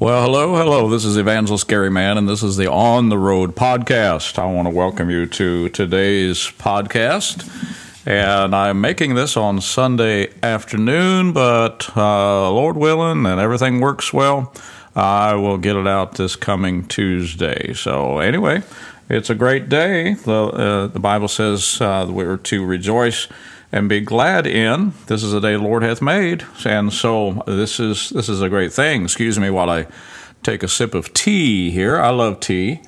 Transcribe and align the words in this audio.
Well, 0.00 0.24
hello, 0.24 0.56
hello. 0.56 0.90
This 0.90 1.04
is 1.04 1.16
Evangelist 1.16 1.68
Gary 1.68 1.88
Mann, 1.88 2.18
and 2.18 2.28
this 2.28 2.42
is 2.42 2.56
the 2.56 2.68
On 2.68 3.10
the 3.10 3.16
Road 3.16 3.54
podcast. 3.54 4.40
I 4.40 4.44
want 4.44 4.66
to 4.66 4.74
welcome 4.74 5.08
you 5.08 5.24
to 5.26 5.68
today's 5.68 6.38
podcast. 6.38 7.48
And 8.04 8.56
I'm 8.56 8.80
making 8.80 9.14
this 9.14 9.36
on 9.36 9.60
Sunday 9.60 10.32
afternoon, 10.42 11.32
but 11.32 11.96
uh, 11.96 12.50
Lord 12.50 12.76
willing 12.76 13.24
and 13.24 13.40
everything 13.40 13.80
works 13.80 14.12
well, 14.12 14.52
I 14.96 15.34
will 15.34 15.58
get 15.58 15.76
it 15.76 15.86
out 15.86 16.16
this 16.16 16.34
coming 16.34 16.88
Tuesday. 16.88 17.72
So, 17.72 18.18
anyway, 18.18 18.64
it's 19.08 19.30
a 19.30 19.34
great 19.36 19.68
day. 19.68 20.14
The, 20.14 20.32
uh, 20.32 20.86
the 20.88 20.98
Bible 20.98 21.28
says 21.28 21.80
uh, 21.80 22.08
we're 22.10 22.36
to 22.38 22.66
rejoice 22.66 23.28
and 23.74 23.88
be 23.88 24.00
glad 24.00 24.46
in. 24.46 24.92
This 25.08 25.24
is 25.24 25.32
the 25.32 25.40
day 25.40 25.54
the 25.54 25.58
Lord 25.58 25.82
hath 25.82 26.00
made, 26.00 26.44
and 26.64 26.92
so 26.92 27.42
this 27.44 27.80
is 27.80 28.10
this 28.10 28.28
is 28.28 28.40
a 28.40 28.48
great 28.48 28.72
thing. 28.72 29.02
Excuse 29.02 29.36
me 29.36 29.50
while 29.50 29.68
I 29.68 29.88
take 30.44 30.62
a 30.62 30.68
sip 30.68 30.94
of 30.94 31.12
tea 31.12 31.72
here. 31.72 31.98
I 31.98 32.10
love 32.10 32.38
tea, 32.38 32.82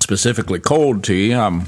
specifically 0.00 0.60
cold 0.60 1.04
tea. 1.04 1.34
I'm 1.34 1.66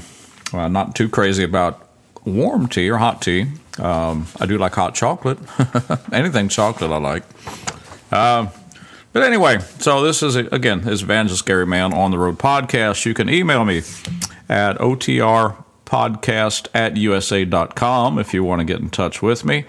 well, 0.51 0.67
not 0.69 0.95
too 0.95 1.07
crazy 1.07 1.43
about 1.43 1.87
warm 2.25 2.67
tea 2.67 2.89
or 2.89 2.97
hot 2.97 3.21
tea. 3.21 3.45
Um, 3.77 4.25
I 4.39 4.47
do 4.47 4.57
like 4.57 4.73
hot 4.73 4.95
chocolate. 4.95 5.37
Anything 6.11 6.49
chocolate 6.49 6.89
I 6.89 6.97
like. 6.97 7.23
Uh, 8.11 8.47
but 9.13 9.21
anyway, 9.21 9.59
so 9.77 10.01
this 10.01 10.23
is 10.23 10.35
again 10.35 10.87
is 10.87 11.03
Evangelist 11.03 11.45
Gary 11.45 11.67
Mann 11.67 11.93
on 11.93 12.09
the 12.09 12.17
Road 12.17 12.39
podcast. 12.39 13.05
You 13.05 13.13
can 13.13 13.29
email 13.29 13.63
me 13.65 13.83
at 14.49 14.79
otr 14.79 15.63
podcast 15.87 16.67
at 16.73 16.97
usa.com 16.97 18.19
if 18.19 18.33
you 18.33 18.43
want 18.43 18.59
to 18.59 18.65
get 18.65 18.79
in 18.79 18.89
touch 18.89 19.21
with 19.21 19.45
me 19.45 19.65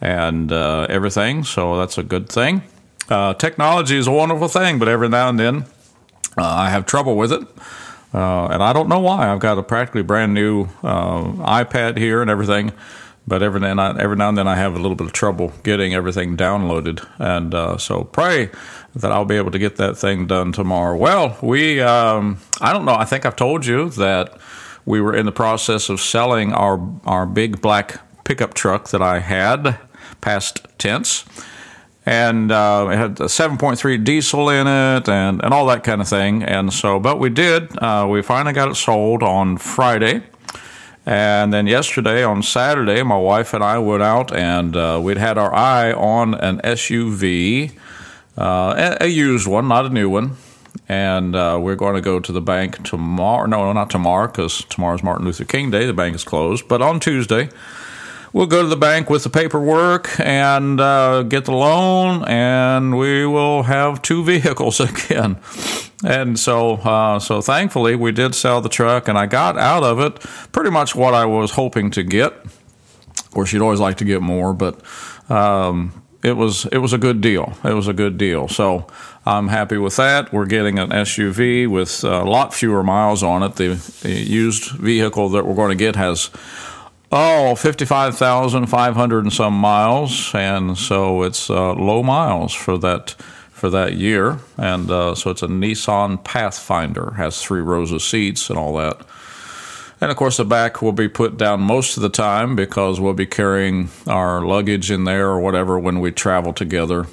and 0.00 0.50
uh, 0.50 0.86
everything. 0.88 1.44
So 1.44 1.78
that's 1.78 1.98
a 1.98 2.02
good 2.02 2.28
thing. 2.28 2.62
Uh, 3.08 3.34
technology 3.34 3.96
is 3.96 4.06
a 4.06 4.10
wonderful 4.12 4.48
thing, 4.48 4.78
but 4.78 4.88
every 4.88 5.08
now 5.08 5.28
and 5.28 5.38
then 5.38 5.64
uh, 6.36 6.44
I 6.44 6.70
have 6.70 6.86
trouble 6.86 7.16
with 7.16 7.32
it. 7.32 7.42
Uh, 8.12 8.46
and 8.46 8.62
I 8.62 8.72
don't 8.72 8.88
know 8.88 9.00
why. 9.00 9.30
I've 9.30 9.40
got 9.40 9.58
a 9.58 9.62
practically 9.62 10.02
brand 10.02 10.32
new 10.32 10.64
uh, 10.82 11.24
iPad 11.62 11.98
here 11.98 12.22
and 12.22 12.30
everything, 12.30 12.72
but 13.26 13.42
every 13.42 13.60
now, 13.60 13.90
and 13.90 14.00
every 14.00 14.16
now 14.16 14.30
and 14.30 14.38
then 14.38 14.48
I 14.48 14.56
have 14.56 14.74
a 14.74 14.78
little 14.78 14.94
bit 14.94 15.06
of 15.06 15.12
trouble 15.12 15.52
getting 15.62 15.94
everything 15.94 16.36
downloaded. 16.36 17.06
And 17.18 17.54
uh, 17.54 17.76
so 17.76 18.04
pray 18.04 18.50
that 18.94 19.12
I'll 19.12 19.26
be 19.26 19.36
able 19.36 19.50
to 19.50 19.58
get 19.58 19.76
that 19.76 19.98
thing 19.98 20.26
done 20.26 20.52
tomorrow. 20.52 20.96
Well, 20.96 21.36
we, 21.42 21.80
um, 21.80 22.38
I 22.60 22.72
don't 22.72 22.86
know, 22.86 22.94
I 22.94 23.04
think 23.04 23.26
I've 23.26 23.36
told 23.36 23.66
you 23.66 23.90
that 23.90 24.38
we 24.88 25.02
were 25.02 25.14
in 25.14 25.26
the 25.26 25.32
process 25.32 25.90
of 25.90 26.00
selling 26.00 26.52
our 26.54 26.80
our 27.04 27.26
big 27.26 27.60
black 27.60 28.00
pickup 28.24 28.54
truck 28.54 28.88
that 28.88 29.02
I 29.02 29.18
had, 29.18 29.78
past 30.22 30.66
tense, 30.78 31.26
and 32.06 32.50
uh, 32.50 32.88
it 32.90 32.96
had 32.96 33.20
a 33.20 33.24
7.3 33.24 34.02
diesel 34.02 34.48
in 34.48 34.66
it 34.66 35.06
and 35.06 35.44
and 35.44 35.52
all 35.52 35.66
that 35.66 35.84
kind 35.84 36.00
of 36.00 36.08
thing. 36.08 36.42
And 36.42 36.72
so, 36.72 36.98
but 36.98 37.18
we 37.18 37.28
did. 37.28 37.76
Uh, 37.78 38.08
we 38.10 38.22
finally 38.22 38.54
got 38.54 38.70
it 38.70 38.76
sold 38.76 39.22
on 39.22 39.58
Friday. 39.58 40.22
And 41.04 41.52
then 41.54 41.66
yesterday 41.66 42.22
on 42.22 42.42
Saturday, 42.42 43.02
my 43.02 43.16
wife 43.16 43.54
and 43.54 43.64
I 43.64 43.78
went 43.78 44.02
out 44.02 44.34
and 44.34 44.76
uh, 44.76 45.00
we'd 45.02 45.16
had 45.16 45.38
our 45.38 45.54
eye 45.54 45.92
on 45.92 46.34
an 46.34 46.60
SUV, 46.60 47.72
uh, 48.36 48.96
a 49.00 49.06
used 49.06 49.46
one, 49.46 49.68
not 49.68 49.86
a 49.86 49.90
new 49.90 50.10
one 50.10 50.36
and 50.88 51.36
uh, 51.36 51.58
we're 51.60 51.76
going 51.76 51.94
to 51.94 52.00
go 52.00 52.18
to 52.18 52.32
the 52.32 52.40
bank 52.40 52.82
tomorrow. 52.82 53.46
No, 53.46 53.72
not 53.72 53.90
tomorrow, 53.90 54.26
because 54.26 54.64
tomorrow's 54.64 55.02
Martin 55.02 55.26
Luther 55.26 55.44
King 55.44 55.70
Day. 55.70 55.86
The 55.86 55.92
bank 55.92 56.14
is 56.14 56.24
closed. 56.24 56.66
But 56.66 56.80
on 56.80 56.98
Tuesday, 56.98 57.50
we'll 58.32 58.46
go 58.46 58.62
to 58.62 58.68
the 58.68 58.76
bank 58.76 59.10
with 59.10 59.22
the 59.22 59.30
paperwork 59.30 60.18
and 60.18 60.80
uh, 60.80 61.24
get 61.24 61.44
the 61.44 61.52
loan, 61.52 62.24
and 62.26 62.96
we 62.96 63.26
will 63.26 63.64
have 63.64 64.00
two 64.00 64.24
vehicles 64.32 64.80
again. 64.80 65.38
And 66.04 66.38
so, 66.38 66.74
uh, 66.76 67.18
so 67.18 67.42
thankfully, 67.42 67.94
we 67.94 68.12
did 68.12 68.34
sell 68.34 68.62
the 68.62 68.68
truck, 68.70 69.08
and 69.08 69.18
I 69.18 69.26
got 69.26 69.58
out 69.58 69.82
of 69.82 70.00
it 70.00 70.20
pretty 70.52 70.70
much 70.70 70.94
what 70.94 71.12
I 71.12 71.26
was 71.26 71.52
hoping 71.52 71.90
to 71.92 72.02
get. 72.02 72.32
Of 72.32 73.30
course, 73.32 73.52
you'd 73.52 73.62
always 73.62 73.80
like 73.80 73.98
to 73.98 74.04
get 74.04 74.22
more, 74.22 74.54
but 74.54 74.80
um, 75.28 76.02
it 76.22 76.32
was 76.32 76.66
it 76.66 76.78
was 76.78 76.92
a 76.92 76.98
good 76.98 77.20
deal. 77.20 77.52
It 77.62 77.74
was 77.74 77.88
a 77.88 77.92
good 77.92 78.16
deal. 78.16 78.48
So 78.48 78.86
I'm 79.28 79.48
happy 79.48 79.76
with 79.76 79.96
that. 79.96 80.32
We're 80.32 80.46
getting 80.46 80.78
an 80.78 80.88
SUV 80.88 81.68
with 81.68 82.02
a 82.02 82.24
lot 82.24 82.54
fewer 82.54 82.82
miles 82.82 83.22
on 83.22 83.42
it. 83.42 83.56
The, 83.56 83.74
the 84.00 84.10
used 84.10 84.70
vehicle 84.70 85.28
that 85.28 85.44
we're 85.44 85.54
going 85.54 85.68
to 85.68 85.84
get 85.84 85.96
has 85.96 86.30
oh 87.12 87.54
55,500 87.54 89.24
and 89.24 89.30
some 89.30 89.52
miles, 89.52 90.34
and 90.34 90.78
so 90.78 91.24
it's 91.24 91.50
uh, 91.50 91.74
low 91.74 92.02
miles 92.02 92.54
for 92.54 92.78
that 92.78 93.10
for 93.50 93.68
that 93.68 93.96
year. 93.96 94.38
And 94.56 94.90
uh, 94.90 95.14
so 95.14 95.30
it's 95.30 95.42
a 95.42 95.48
Nissan 95.48 96.24
Pathfinder, 96.24 97.10
has 97.18 97.42
three 97.42 97.60
rows 97.60 97.92
of 97.92 98.00
seats 98.00 98.48
and 98.48 98.58
all 98.58 98.78
that. 98.78 98.98
And 100.00 100.10
of 100.10 100.16
course, 100.16 100.38
the 100.38 100.46
back 100.46 100.80
will 100.80 100.92
be 100.92 101.08
put 101.08 101.36
down 101.36 101.60
most 101.60 101.98
of 101.98 102.02
the 102.02 102.08
time 102.08 102.56
because 102.56 102.98
we'll 102.98 103.12
be 103.12 103.26
carrying 103.26 103.90
our 104.06 104.40
luggage 104.40 104.90
in 104.90 105.04
there 105.04 105.28
or 105.28 105.38
whatever 105.38 105.78
when 105.78 106.00
we 106.00 106.12
travel 106.12 106.54
together 106.54 107.06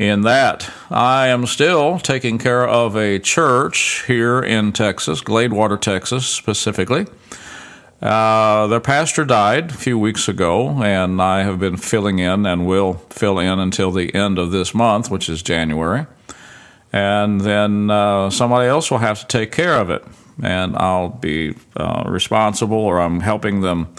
in 0.00 0.22
that. 0.22 0.72
I 0.90 1.28
am 1.28 1.44
still 1.44 1.98
taking 1.98 2.38
care 2.38 2.66
of 2.66 2.96
a 2.96 3.18
church 3.18 4.02
here 4.06 4.40
in 4.40 4.72
Texas, 4.72 5.20
Gladewater, 5.20 5.78
Texas, 5.78 6.26
specifically. 6.26 7.06
Uh, 8.00 8.66
their 8.68 8.80
pastor 8.80 9.26
died 9.26 9.70
a 9.70 9.74
few 9.74 9.98
weeks 9.98 10.26
ago, 10.26 10.82
and 10.82 11.20
I 11.20 11.42
have 11.42 11.60
been 11.60 11.76
filling 11.76 12.18
in 12.18 12.46
and 12.46 12.66
will 12.66 12.94
fill 13.10 13.38
in 13.38 13.58
until 13.58 13.92
the 13.92 14.14
end 14.14 14.38
of 14.38 14.52
this 14.52 14.74
month, 14.74 15.10
which 15.10 15.28
is 15.28 15.42
January. 15.42 16.06
And 16.94 17.42
then 17.42 17.90
uh, 17.90 18.30
somebody 18.30 18.68
else 18.70 18.90
will 18.90 18.98
have 18.98 19.20
to 19.20 19.26
take 19.26 19.52
care 19.52 19.74
of 19.74 19.90
it, 19.90 20.02
and 20.42 20.76
I'll 20.78 21.10
be 21.10 21.54
uh, 21.76 22.04
responsible, 22.06 22.78
or 22.78 23.02
I'm 23.02 23.20
helping 23.20 23.60
them 23.60 23.94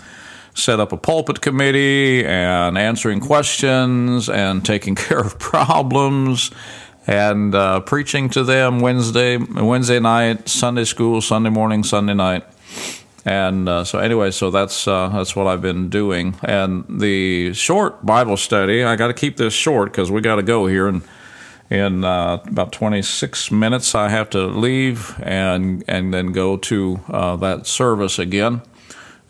set 0.54 0.80
up 0.80 0.92
a 0.92 0.98
pulpit 0.98 1.42
committee 1.42 2.26
and 2.26 2.78
answering 2.78 3.20
questions 3.20 4.30
and 4.30 4.66
taking 4.66 4.96
care 5.08 5.20
of 5.20 5.40
problems 5.40 6.52
and 7.08 7.56
uh, 7.56 7.80
preaching 7.80 8.30
to 8.30 8.44
them 8.44 8.80
Wednesday 8.80 9.38
Wednesday 9.38 10.00
night, 10.00 10.48
Sunday 10.48 10.84
school, 10.84 11.22
Sunday 11.22 11.50
morning, 11.50 11.84
Sunday 11.84 12.14
night. 12.14 12.46
And 13.24 13.70
uh, 13.70 13.84
so 13.84 14.00
anyway, 14.00 14.32
so 14.32 14.50
that's 14.50 14.88
uh, 14.88 15.10
that's 15.10 15.36
what 15.36 15.48
I've 15.48 15.62
been 15.62 15.90
doing. 15.90 16.36
And 16.44 16.86
the 16.90 17.54
short 17.54 18.06
Bible 18.06 18.38
study, 18.38 18.84
I 18.84 18.96
got 18.96 19.08
to 19.08 19.14
keep 19.14 19.38
this 19.38 19.54
short 19.54 19.92
because 19.92 20.12
we 20.12 20.22
got 20.22 20.36
to 20.36 20.44
go 20.44 20.68
here 20.68 20.88
and 20.88 21.02
in 21.70 22.04
uh, 22.04 22.34
about 22.46 22.74
26 22.74 23.50
minutes 23.50 23.96
I 23.96 24.10
have 24.10 24.30
to 24.32 24.46
leave 24.46 25.18
and 25.24 25.84
and 25.88 26.14
then 26.14 26.34
go 26.34 26.58
to 26.58 27.00
uh, 27.08 27.38
that 27.38 27.66
service 27.66 28.20
again 28.20 28.62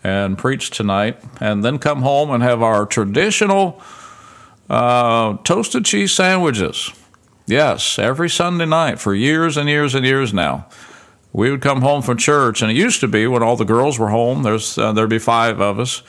and 0.04 0.36
preach 0.36 0.70
tonight, 0.70 1.18
and 1.40 1.64
then 1.64 1.78
come 1.78 2.02
home 2.02 2.30
and 2.30 2.42
have 2.42 2.62
our 2.62 2.86
traditional 2.86 3.80
uh, 4.68 5.36
toasted 5.44 5.84
cheese 5.84 6.12
sandwiches. 6.12 6.90
Yes, 7.46 7.98
every 7.98 8.30
Sunday 8.30 8.66
night 8.66 8.98
for 8.98 9.14
years 9.14 9.56
and 9.56 9.68
years 9.68 9.94
and 9.94 10.04
years 10.04 10.32
now. 10.32 10.66
We 11.34 11.50
would 11.50 11.62
come 11.62 11.80
home 11.80 12.02
from 12.02 12.18
church, 12.18 12.60
and 12.60 12.70
it 12.70 12.76
used 12.76 13.00
to 13.00 13.08
be 13.08 13.26
when 13.26 13.42
all 13.42 13.56
the 13.56 13.64
girls 13.64 13.98
were 13.98 14.10
home. 14.10 14.42
There's 14.42 14.76
uh, 14.76 14.92
there'd 14.92 15.08
be 15.08 15.18
five 15.18 15.62
of 15.62 15.80
us, 15.80 16.02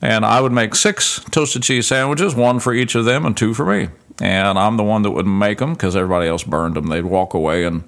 and 0.00 0.24
I 0.24 0.40
would 0.40 0.52
make 0.52 0.76
six 0.76 1.20
toasted 1.32 1.64
cheese 1.64 1.88
sandwiches, 1.88 2.36
one 2.36 2.60
for 2.60 2.72
each 2.72 2.94
of 2.94 3.04
them, 3.04 3.26
and 3.26 3.36
two 3.36 3.54
for 3.54 3.66
me. 3.66 3.88
And 4.20 4.56
I'm 4.56 4.76
the 4.76 4.84
one 4.84 5.02
that 5.02 5.10
would 5.10 5.26
make 5.26 5.58
them 5.58 5.72
because 5.72 5.96
everybody 5.96 6.28
else 6.28 6.44
burned 6.44 6.76
them. 6.76 6.86
They'd 6.86 7.04
walk 7.04 7.34
away, 7.34 7.64
and 7.64 7.82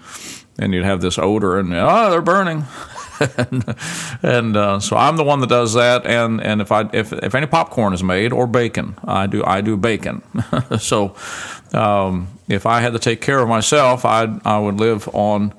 and 0.59 0.75
you'd 0.75 0.85
have 0.85 1.01
this 1.01 1.17
odor, 1.17 1.59
and 1.59 1.73
oh, 1.73 2.11
they're 2.11 2.23
burning. 2.23 2.65
And, 3.39 3.77
and 4.23 4.57
uh, 4.57 4.81
so 4.81 4.97
I'm 4.97 5.17
the 5.17 5.25
one 5.25 5.41
that 5.41 5.49
does 5.49 5.75
that. 5.75 6.07
And, 6.07 6.41
and 6.41 6.61
if 6.61 6.73
I 6.73 6.89
if, 6.93 7.13
if 7.13 7.35
any 7.35 7.47
popcorn 7.47 7.93
is 7.93 8.03
made 8.03 8.33
or 8.33 8.47
bacon, 8.47 8.97
I 9.05 9.27
do 9.27 9.45
I 9.45 9.61
do 9.61 9.77
bacon. 9.77 10.23
so 10.79 11.15
um, 11.73 12.29
if 12.49 12.67
I 12.67 12.81
had 12.81 12.93
to 12.93 12.99
take 12.99 13.21
care 13.21 13.39
of 13.39 13.49
myself, 13.49 14.05
I 14.05 14.39
I 14.45 14.59
would 14.59 14.77
live 14.77 15.09
on 15.15 15.55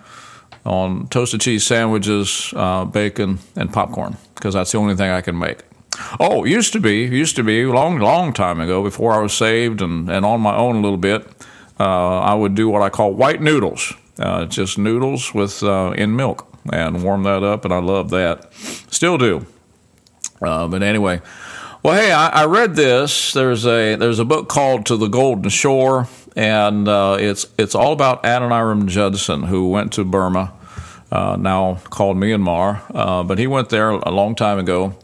on 0.65 1.07
toasted 1.07 1.41
cheese 1.41 1.65
sandwiches, 1.65 2.53
uh, 2.55 2.85
bacon, 2.85 3.39
and 3.55 3.71
popcorn 3.71 4.17
because 4.33 4.55
that's 4.55 4.71
the 4.71 4.77
only 4.77 4.95
thing 4.95 5.11
I 5.11 5.21
can 5.21 5.37
make. 5.37 5.59
Oh, 6.19 6.43
used 6.43 6.73
to 6.73 6.79
be, 6.79 7.03
used 7.03 7.35
to 7.37 7.43
be 7.43 7.65
long, 7.65 7.99
long 7.99 8.33
time 8.33 8.59
ago 8.59 8.83
before 8.83 9.13
I 9.13 9.19
was 9.19 9.33
saved 9.33 9.81
and, 9.81 10.09
and 10.09 10.25
on 10.25 10.41
my 10.41 10.55
own 10.55 10.75
a 10.75 10.81
little 10.81 10.97
bit. 10.97 11.25
Uh, 11.79 12.19
I 12.19 12.33
would 12.33 12.55
do 12.55 12.69
what 12.69 12.81
I 12.81 12.89
call 12.89 13.13
white 13.13 13.41
noodles, 13.41 13.93
uh, 14.19 14.45
just 14.45 14.77
noodles 14.77 15.33
with 15.33 15.61
uh, 15.63 15.93
in 15.97 16.15
milk 16.15 16.54
and 16.71 17.03
warm 17.03 17.23
that 17.23 17.43
up, 17.43 17.65
and 17.65 17.73
I 17.73 17.79
love 17.79 18.09
that. 18.11 18.53
Still 18.53 19.17
do. 19.17 19.45
Uh, 20.41 20.67
but 20.67 20.83
anyway, 20.83 21.21
well, 21.85 21.95
hey, 21.95 22.11
I, 22.11 22.41
I, 22.41 22.45
read 22.45 22.75
this. 22.75 23.33
There's 23.33 23.65
a 23.65 23.95
there's 23.95 24.19
a 24.19 24.25
book 24.25 24.49
called 24.49 24.87
To 24.87 24.97
the 24.97 25.07
Golden 25.07 25.49
Shore, 25.49 26.07
and 26.35 26.87
uh, 26.87 27.17
it's 27.19 27.45
it's 27.57 27.75
all 27.75 27.93
about 27.93 28.23
Adoniram 28.23 28.87
Judson, 28.87 29.43
who 29.43 29.69
went 29.69 29.93
to 29.93 30.03
Burma, 30.03 30.51
uh, 31.11 31.37
now 31.39 31.75
called 31.91 32.17
Myanmar, 32.17 32.81
uh, 32.93 33.23
but 33.23 33.37
he 33.37 33.47
went 33.47 33.69
there 33.69 33.91
a 33.91 34.09
long 34.09 34.33
time 34.35 34.57
ago 34.57 34.95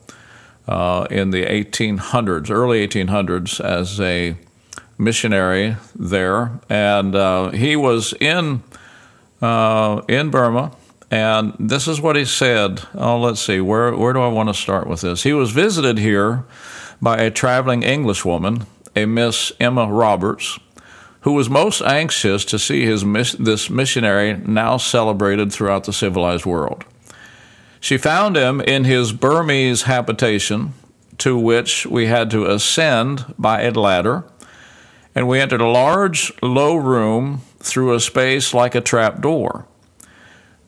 uh, 0.68 1.06
in 1.12 1.30
the 1.30 1.46
1800s, 1.46 2.50
early 2.50 2.88
1800s, 2.88 3.64
as 3.64 4.00
a 4.02 4.36
missionary 4.98 5.78
there, 5.96 6.60
and 6.68 7.16
uh, 7.16 7.52
he 7.52 7.76
was 7.76 8.14
in 8.20 8.64
in 9.42 10.30
Burma. 10.30 10.72
And 11.12 11.54
this 11.60 11.90
is 11.90 12.00
what 12.00 12.16
he 12.16 12.24
said. 12.24 12.84
Oh, 12.96 13.20
let's 13.20 13.42
see. 13.42 13.60
Where 13.60 13.94
where 13.96 14.14
do 14.14 14.22
I 14.22 14.30
want 14.30 14.48
to 14.48 14.54
start 14.54 14.88
with 14.88 15.02
this? 15.02 15.24
He 15.24 15.34
was 15.34 15.52
visited 15.52 15.98
here 15.98 16.46
by 17.02 17.18
a 17.18 17.30
traveling 17.30 17.84
Englishwoman, 17.84 18.66
a 18.96 19.06
Miss 19.06 19.52
Emma 19.60 19.92
Roberts, 19.92 20.58
who 21.22 21.34
was 21.34 21.50
most 21.50 21.82
anxious 21.82 22.46
to 22.46 22.58
see 22.58 22.86
his 22.86 23.04
this 23.38 23.70
missionary 23.70 24.38
now 24.38 24.78
celebrated 24.78 25.52
throughout 25.52 25.84
the 25.84 25.92
civilized 25.92 26.46
world. 26.46 26.86
She 27.82 27.98
found 27.98 28.38
him 28.38 28.62
in 28.62 28.86
his 28.86 29.12
Burmese 29.12 29.84
habitation, 29.84 30.74
to 31.18 31.38
which 31.38 31.86
we 31.86 32.06
had 32.06 32.32
to 32.32 32.46
ascend 32.46 33.34
by 33.38 33.64
a 33.64 33.72
ladder, 33.72 34.24
and 35.14 35.28
we 35.28 35.42
entered 35.42 35.62
a 35.62 35.68
large, 35.68 36.32
low 36.42 36.76
room 36.76 37.42
through 37.60 37.94
a 37.94 38.00
space 38.00 38.54
like 38.54 38.76
a 38.76 38.82
trap 38.82 39.20
door. 39.20 39.66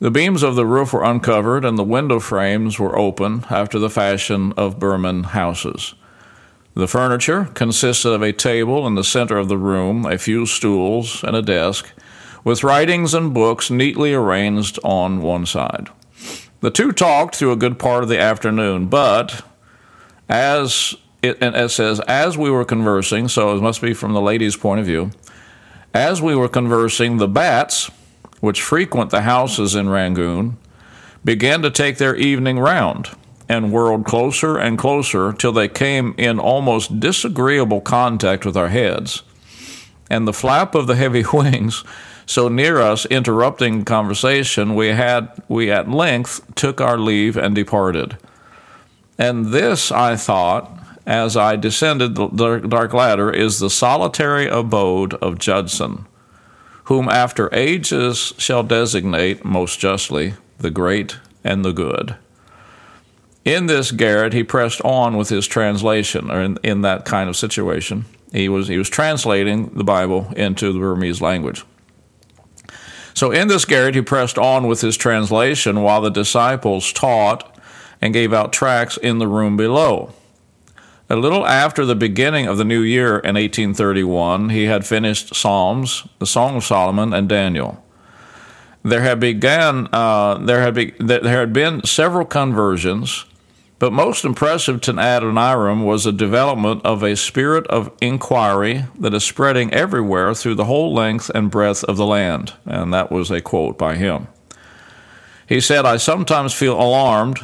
The 0.00 0.10
beams 0.10 0.42
of 0.42 0.56
the 0.56 0.66
roof 0.66 0.92
were 0.92 1.04
uncovered, 1.04 1.64
and 1.64 1.78
the 1.78 1.84
window 1.84 2.18
frames 2.20 2.78
were 2.78 2.98
open 2.98 3.44
after 3.48 3.78
the 3.78 3.90
fashion 3.90 4.52
of 4.56 4.78
Burman 4.78 5.22
houses. 5.24 5.94
The 6.74 6.88
furniture 6.88 7.48
consisted 7.54 8.10
of 8.12 8.22
a 8.22 8.32
table 8.32 8.86
in 8.86 8.96
the 8.96 9.04
center 9.04 9.38
of 9.38 9.48
the 9.48 9.56
room, 9.56 10.04
a 10.04 10.18
few 10.18 10.44
stools, 10.44 11.22
and 11.22 11.36
a 11.36 11.42
desk, 11.42 11.92
with 12.42 12.64
writings 12.64 13.14
and 13.14 13.32
books 13.32 13.70
neatly 13.70 14.12
arranged 14.12 14.78
on 14.82 15.22
one 15.22 15.46
side. 15.46 15.88
The 16.60 16.70
two 16.70 16.90
talked 16.90 17.36
through 17.36 17.52
a 17.52 17.56
good 17.56 17.78
part 17.78 18.02
of 18.02 18.08
the 18.08 18.18
afternoon, 18.18 18.86
but 18.88 19.44
as 20.28 20.96
it, 21.22 21.38
and 21.40 21.54
it 21.54 21.70
says, 21.70 22.00
as 22.00 22.36
we 22.36 22.50
were 22.50 22.64
conversing, 22.64 23.28
so 23.28 23.56
it 23.56 23.62
must 23.62 23.80
be 23.80 23.94
from 23.94 24.12
the 24.12 24.20
lady's 24.20 24.56
point 24.56 24.80
of 24.80 24.86
view, 24.86 25.12
as 25.94 26.20
we 26.20 26.34
were 26.34 26.48
conversing, 26.48 27.18
the 27.18 27.28
bats, 27.28 27.90
which 28.44 28.62
frequent 28.62 29.10
the 29.10 29.22
houses 29.22 29.74
in 29.74 29.88
Rangoon, 29.88 30.56
began 31.24 31.62
to 31.62 31.70
take 31.70 31.98
their 31.98 32.14
evening 32.14 32.58
round 32.58 33.10
and 33.48 33.72
whirled 33.72 34.04
closer 34.04 34.58
and 34.58 34.78
closer 34.78 35.32
till 35.32 35.52
they 35.52 35.68
came 35.68 36.14
in 36.18 36.38
almost 36.38 37.00
disagreeable 37.00 37.80
contact 37.80 38.44
with 38.44 38.56
our 38.56 38.68
heads. 38.68 39.22
And 40.10 40.28
the 40.28 40.32
flap 40.32 40.74
of 40.74 40.86
the 40.86 40.96
heavy 40.96 41.24
wings 41.32 41.84
so 42.26 42.48
near 42.48 42.80
us, 42.80 43.04
interrupting 43.06 43.84
conversation, 43.84 44.74
we 44.74 44.88
had 44.88 45.30
we 45.48 45.70
at 45.70 45.90
length 45.90 46.54
took 46.54 46.80
our 46.80 46.98
leave 46.98 47.36
and 47.36 47.54
departed. 47.54 48.16
And 49.18 49.46
this, 49.46 49.92
I 49.92 50.16
thought, 50.16 50.70
as 51.06 51.36
I 51.36 51.56
descended 51.56 52.14
the 52.14 52.58
dark 52.60 52.94
ladder, 52.94 53.30
is 53.30 53.58
the 53.58 53.70
solitary 53.70 54.48
abode 54.48 55.14
of 55.14 55.38
Judson, 55.38 56.06
whom 56.84 57.08
after 57.08 57.54
ages 57.54 58.34
shall 58.38 58.62
designate 58.62 59.44
most 59.44 59.78
justly 59.78 60.34
the 60.58 60.70
great 60.70 61.18
and 61.42 61.64
the 61.64 61.72
good. 61.72 62.16
In 63.44 63.66
this 63.66 63.90
garret, 63.90 64.32
he 64.32 64.42
pressed 64.42 64.80
on 64.82 65.16
with 65.16 65.28
his 65.28 65.46
translation, 65.46 66.30
or 66.30 66.40
in, 66.40 66.58
in 66.62 66.80
that 66.80 67.04
kind 67.04 67.28
of 67.28 67.36
situation. 67.36 68.06
He 68.32 68.48
was, 68.48 68.68
he 68.68 68.78
was 68.78 68.88
translating 68.88 69.68
the 69.74 69.84
Bible 69.84 70.32
into 70.36 70.72
the 70.72 70.78
Burmese 70.78 71.20
language. 71.20 71.64
So 73.12 73.30
in 73.30 73.48
this 73.48 73.64
garret, 73.64 73.94
he 73.94 74.02
pressed 74.02 74.38
on 74.38 74.66
with 74.66 74.80
his 74.80 74.96
translation 74.96 75.82
while 75.82 76.00
the 76.00 76.10
disciples 76.10 76.92
taught 76.92 77.56
and 78.00 78.12
gave 78.12 78.32
out 78.32 78.52
tracts 78.52 78.96
in 78.96 79.18
the 79.18 79.28
room 79.28 79.56
below. 79.56 80.12
A 81.10 81.16
little 81.16 81.46
after 81.46 81.84
the 81.84 81.94
beginning 81.94 82.46
of 82.46 82.56
the 82.56 82.64
new 82.64 82.80
year 82.80 83.18
in 83.18 83.34
1831, 83.34 84.48
he 84.48 84.64
had 84.64 84.86
finished 84.86 85.34
Psalms, 85.34 86.06
the 86.18 86.26
Song 86.26 86.56
of 86.56 86.64
Solomon, 86.64 87.12
and 87.12 87.28
Daniel. 87.28 87.84
There 88.82 89.02
had 89.02 89.20
began 89.20 89.88
uh, 89.92 90.38
there 90.38 90.60
had 90.60 90.74
be, 90.74 90.92
there 90.98 91.40
had 91.40 91.52
been 91.52 91.84
several 91.84 92.26
conversions 92.26 93.24
but 93.78 93.92
most 93.92 94.24
impressive 94.24 94.80
to 94.82 94.92
Adoniram 94.92 95.84
was 95.84 96.04
the 96.04 96.12
development 96.12 96.80
of 96.84 97.02
a 97.02 97.16
spirit 97.16 97.66
of 97.66 97.92
inquiry 98.00 98.86
that 98.98 99.12
is 99.12 99.24
spreading 99.24 99.72
everywhere 99.74 100.32
through 100.32 100.54
the 100.54 100.64
whole 100.64 100.94
length 100.94 101.30
and 101.34 101.50
breadth 101.50 101.84
of 101.84 101.96
the 101.98 102.06
land. 102.06 102.54
And 102.64 102.94
that 102.94 103.10
was 103.10 103.30
a 103.30 103.40
quote 103.40 103.76
by 103.76 103.96
him. 103.96 104.28
He 105.46 105.60
said, 105.60 105.84
I 105.84 105.98
sometimes 105.98 106.54
feel 106.54 106.80
alarmed, 106.80 107.40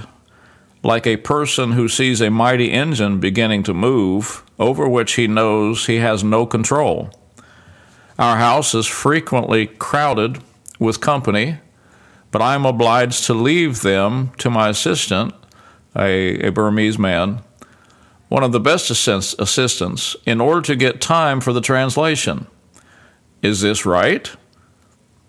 like 0.82 1.06
a 1.06 1.16
person 1.16 1.72
who 1.72 1.88
sees 1.88 2.20
a 2.20 2.30
mighty 2.30 2.72
engine 2.72 3.20
beginning 3.20 3.62
to 3.64 3.74
move, 3.74 4.44
over 4.58 4.88
which 4.88 5.12
he 5.12 5.26
knows 5.26 5.86
he 5.86 5.96
has 5.96 6.24
no 6.24 6.46
control. 6.46 7.10
Our 8.18 8.36
house 8.36 8.74
is 8.74 8.86
frequently 8.86 9.66
crowded 9.66 10.42
with 10.78 11.00
company, 11.00 11.58
but 12.30 12.42
I 12.42 12.54
am 12.54 12.64
obliged 12.64 13.24
to 13.26 13.34
leave 13.34 13.82
them 13.82 14.32
to 14.38 14.50
my 14.50 14.68
assistant 14.68 15.34
a, 15.96 16.46
a 16.46 16.52
Burmese 16.52 16.98
man, 16.98 17.40
one 18.28 18.44
of 18.44 18.52
the 18.52 18.60
best 18.60 18.90
assistants, 18.90 20.16
in 20.24 20.40
order 20.40 20.62
to 20.62 20.76
get 20.76 21.00
time 21.00 21.40
for 21.40 21.52
the 21.52 21.60
translation. 21.60 22.46
Is 23.42 23.60
this 23.60 23.84
right? 23.84 24.30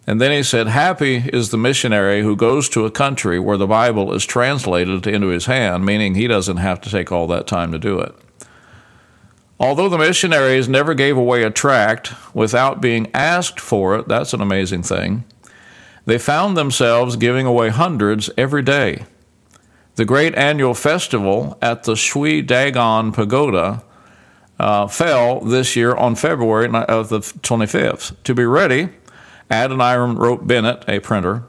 And 0.07 0.19
then 0.19 0.31
he 0.31 0.43
said, 0.43 0.67
Happy 0.67 1.17
is 1.31 1.49
the 1.49 1.57
missionary 1.57 2.23
who 2.23 2.35
goes 2.35 2.67
to 2.69 2.85
a 2.85 2.91
country 2.91 3.39
where 3.39 3.57
the 3.57 3.67
Bible 3.67 4.13
is 4.13 4.25
translated 4.25 5.05
into 5.05 5.27
his 5.27 5.45
hand, 5.45 5.85
meaning 5.85 6.15
he 6.15 6.27
doesn't 6.27 6.57
have 6.57 6.81
to 6.81 6.89
take 6.89 7.11
all 7.11 7.27
that 7.27 7.47
time 7.47 7.71
to 7.71 7.79
do 7.79 7.99
it. 7.99 8.15
Although 9.59 9.89
the 9.89 9.99
missionaries 9.99 10.67
never 10.67 10.95
gave 10.95 11.15
away 11.15 11.43
a 11.43 11.51
tract 11.51 12.13
without 12.33 12.81
being 12.81 13.11
asked 13.13 13.59
for 13.59 13.95
it, 13.95 14.07
that's 14.07 14.33
an 14.33 14.41
amazing 14.41 14.81
thing, 14.81 15.23
they 16.05 16.17
found 16.17 16.57
themselves 16.57 17.15
giving 17.15 17.45
away 17.45 17.69
hundreds 17.69 18.31
every 18.35 18.63
day. 18.63 19.05
The 19.95 20.05
great 20.05 20.33
annual 20.33 20.73
festival 20.73 21.59
at 21.61 21.83
the 21.83 21.93
Shwe 21.93 22.45
Dagon 22.45 23.11
Pagoda 23.11 23.83
uh, 24.59 24.87
fell 24.87 25.41
this 25.41 25.75
year 25.75 25.95
on 25.95 26.15
February 26.15 26.67
of 26.67 27.09
the 27.09 27.19
25th. 27.19 28.15
To 28.23 28.33
be 28.33 28.45
ready, 28.45 28.89
Adoniram 29.51 30.17
wrote 30.17 30.47
Bennett, 30.47 30.83
a 30.87 30.99
printer, 30.99 31.43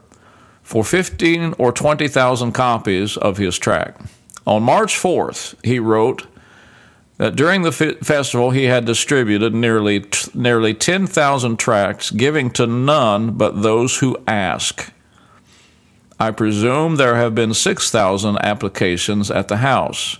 for 0.61 0.83
15 0.83 1.55
or 1.57 1.71
20,000 1.71 2.51
copies 2.51 3.17
of 3.17 3.37
his 3.37 3.57
tract. 3.57 4.01
On 4.45 4.61
March 4.61 4.95
4th, 4.95 5.55
he 5.63 5.79
wrote 5.79 6.27
that 7.17 7.35
during 7.35 7.61
the 7.61 7.71
festival 7.71 8.51
he 8.51 8.65
had 8.65 8.85
distributed 8.85 9.53
nearly 9.53 10.05
nearly 10.33 10.73
10,000 10.73 11.57
tracts, 11.57 12.11
giving 12.11 12.49
to 12.51 12.67
none 12.67 13.31
but 13.31 13.61
those 13.61 13.99
who 13.99 14.17
ask. 14.27 14.91
I 16.19 16.31
presume 16.31 16.95
there 16.95 17.15
have 17.15 17.35
been 17.35 17.53
6,000 17.53 18.37
applications 18.37 19.31
at 19.31 19.47
the 19.47 19.57
house. 19.57 20.17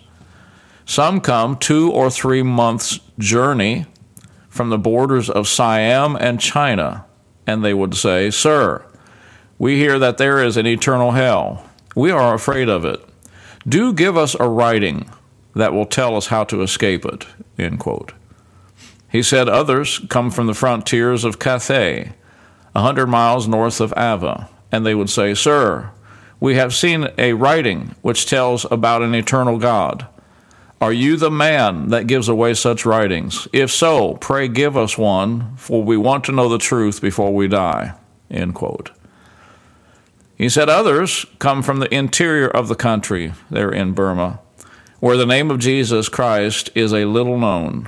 Some 0.85 1.21
come 1.21 1.57
two 1.57 1.91
or 1.91 2.09
three 2.09 2.43
months' 2.43 2.99
journey 3.17 3.85
from 4.49 4.69
the 4.69 4.77
borders 4.77 5.29
of 5.29 5.47
Siam 5.47 6.15
and 6.15 6.39
China, 6.39 7.05
and 7.45 7.63
they 7.63 7.73
would 7.73 7.95
say, 7.95 8.29
Sir, 8.31 8.85
we 9.57 9.77
hear 9.77 9.99
that 9.99 10.17
there 10.17 10.43
is 10.43 10.57
an 10.57 10.67
eternal 10.67 11.11
hell. 11.11 11.69
We 11.95 12.11
are 12.11 12.33
afraid 12.33 12.69
of 12.69 12.85
it. 12.85 13.03
Do 13.67 13.93
give 13.93 14.17
us 14.17 14.35
a 14.39 14.47
writing 14.49 15.09
that 15.55 15.73
will 15.73 15.85
tell 15.85 16.15
us 16.15 16.27
how 16.27 16.43
to 16.45 16.61
escape 16.61 17.05
it. 17.05 17.27
End 17.57 17.79
quote. 17.79 18.13
He 19.11 19.21
said 19.21 19.47
others 19.47 19.99
come 20.09 20.31
from 20.31 20.47
the 20.47 20.55
frontiers 20.55 21.23
of 21.23 21.37
Cathay, 21.39 22.13
a 22.73 22.81
hundred 22.81 23.07
miles 23.07 23.47
north 23.47 23.79
of 23.79 23.93
Ava 23.95 24.49
and 24.73 24.83
they 24.83 24.95
would 24.95 25.09
say, 25.09 25.35
Sir, 25.35 25.91
we 26.39 26.55
have 26.55 26.73
seen 26.73 27.07
a 27.19 27.33
writing 27.33 27.93
which 28.01 28.25
tells 28.25 28.65
about 28.71 29.03
an 29.03 29.13
eternal 29.13 29.59
God. 29.59 30.07
Are 30.81 30.93
you 30.93 31.15
the 31.15 31.31
man 31.31 31.89
that 31.89 32.07
gives 32.07 32.27
away 32.27 32.53
such 32.55 32.85
writings? 32.85 33.47
If 33.53 33.71
so, 33.71 34.15
pray 34.15 34.47
give 34.47 34.75
us 34.75 34.97
one, 34.97 35.55
for 35.55 35.81
we 35.81 35.95
want 35.95 36.25
to 36.25 36.31
know 36.31 36.49
the 36.49 36.57
truth 36.57 37.01
before 37.01 37.33
we 37.33 37.47
die. 37.47 37.93
End 38.29 38.53
quote. 38.53 38.91
He 40.35 40.49
said 40.49 40.67
others 40.67 41.25
come 41.39 41.63
from 41.63 41.79
the 41.79 41.93
interior 41.93 42.47
of 42.47 42.67
the 42.67 42.75
country, 42.75 43.33
there 43.49 43.71
in 43.71 43.93
Burma, 43.93 44.39
where 44.99 45.15
the 45.15 45.25
name 45.25 45.49
of 45.49 45.59
Jesus 45.59 46.09
Christ 46.09 46.69
is 46.75 46.91
a 46.91 47.05
little 47.05 47.37
known. 47.37 47.87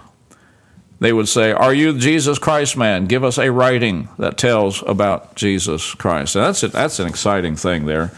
They 1.00 1.12
would 1.12 1.28
say, 1.28 1.52
Are 1.52 1.74
you 1.74 1.98
Jesus 1.98 2.40
Christ 2.40 2.78
man? 2.78 3.06
Give 3.08 3.24
us 3.24 3.38
a 3.38 3.52
writing 3.52 4.08
that 4.18 4.38
tells 4.38 4.82
about 4.84 5.36
Jesus 5.36 5.94
Christ. 5.94 6.36
And 6.36 6.46
that's, 6.46 6.64
a, 6.64 6.70
that's 6.70 7.00
an 7.00 7.08
exciting 7.08 7.56
thing 7.56 7.86
there. 7.86 8.12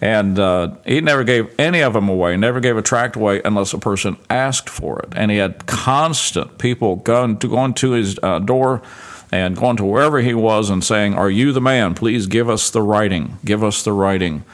And 0.00 0.38
uh, 0.38 0.74
he 0.84 1.00
never 1.00 1.24
gave 1.24 1.58
any 1.58 1.80
of 1.80 1.94
them 1.94 2.08
away, 2.08 2.36
never 2.36 2.60
gave 2.60 2.76
a 2.76 2.82
tract 2.82 3.16
away 3.16 3.40
unless 3.44 3.72
a 3.72 3.78
person 3.78 4.18
asked 4.28 4.68
for 4.68 5.00
it. 5.00 5.14
And 5.16 5.30
he 5.30 5.38
had 5.38 5.66
constant 5.66 6.58
people 6.58 6.96
going 6.96 7.38
to, 7.38 7.48
going 7.48 7.74
to 7.74 7.92
his 7.92 8.18
uh, 8.22 8.40
door 8.40 8.82
and 9.32 9.56
going 9.56 9.76
to 9.78 9.84
wherever 9.84 10.20
he 10.20 10.34
was 10.34 10.70
and 10.70 10.84
saying, 10.84 11.14
Are 11.14 11.30
you 11.30 11.52
the 11.52 11.60
man? 11.60 11.94
Please 11.94 12.26
give 12.26 12.48
us 12.48 12.70
the 12.70 12.82
writing. 12.82 13.38
Give 13.44 13.64
us 13.64 13.82
the 13.82 13.92
writing. 13.92 14.44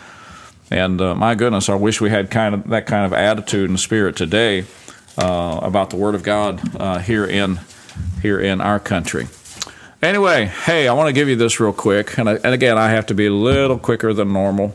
And 0.71 1.01
uh, 1.01 1.15
my 1.15 1.35
goodness, 1.35 1.69
I 1.69 1.75
wish 1.75 2.01
we 2.01 2.11
had 2.11 2.31
kind 2.31 2.55
of 2.55 2.69
that 2.69 2.87
kind 2.87 3.05
of 3.05 3.13
attitude 3.13 3.69
and 3.69 3.79
spirit 3.79 4.17
today 4.17 4.65
uh, 5.19 5.61
about 5.63 5.91
the 5.91 5.97
Word 5.97 6.15
of 6.15 6.23
God 6.23 6.61
uh, 6.77 6.99
here 6.99 7.27
in 7.27 7.61
here 8.23 8.41
in 8.41 8.61
our 8.61 8.81
country. 8.81 9.27
Anyway, 10.01 10.47
hey, 10.47 10.89
I 10.89 10.95
want 10.95 11.09
to 11.09 11.13
give 11.13 11.29
you 11.29 11.37
this 11.37 11.61
real 11.61 11.73
quick. 11.73 12.17
And, 12.19 12.29
I, 12.29 12.35
and 12.37 12.55
again, 12.55 12.79
I 12.79 12.89
have 12.91 13.07
to 13.07 13.15
be 13.15 13.27
a 13.27 13.33
little 13.33 13.79
quicker 13.79 14.13
than 14.13 14.33
normal 14.33 14.75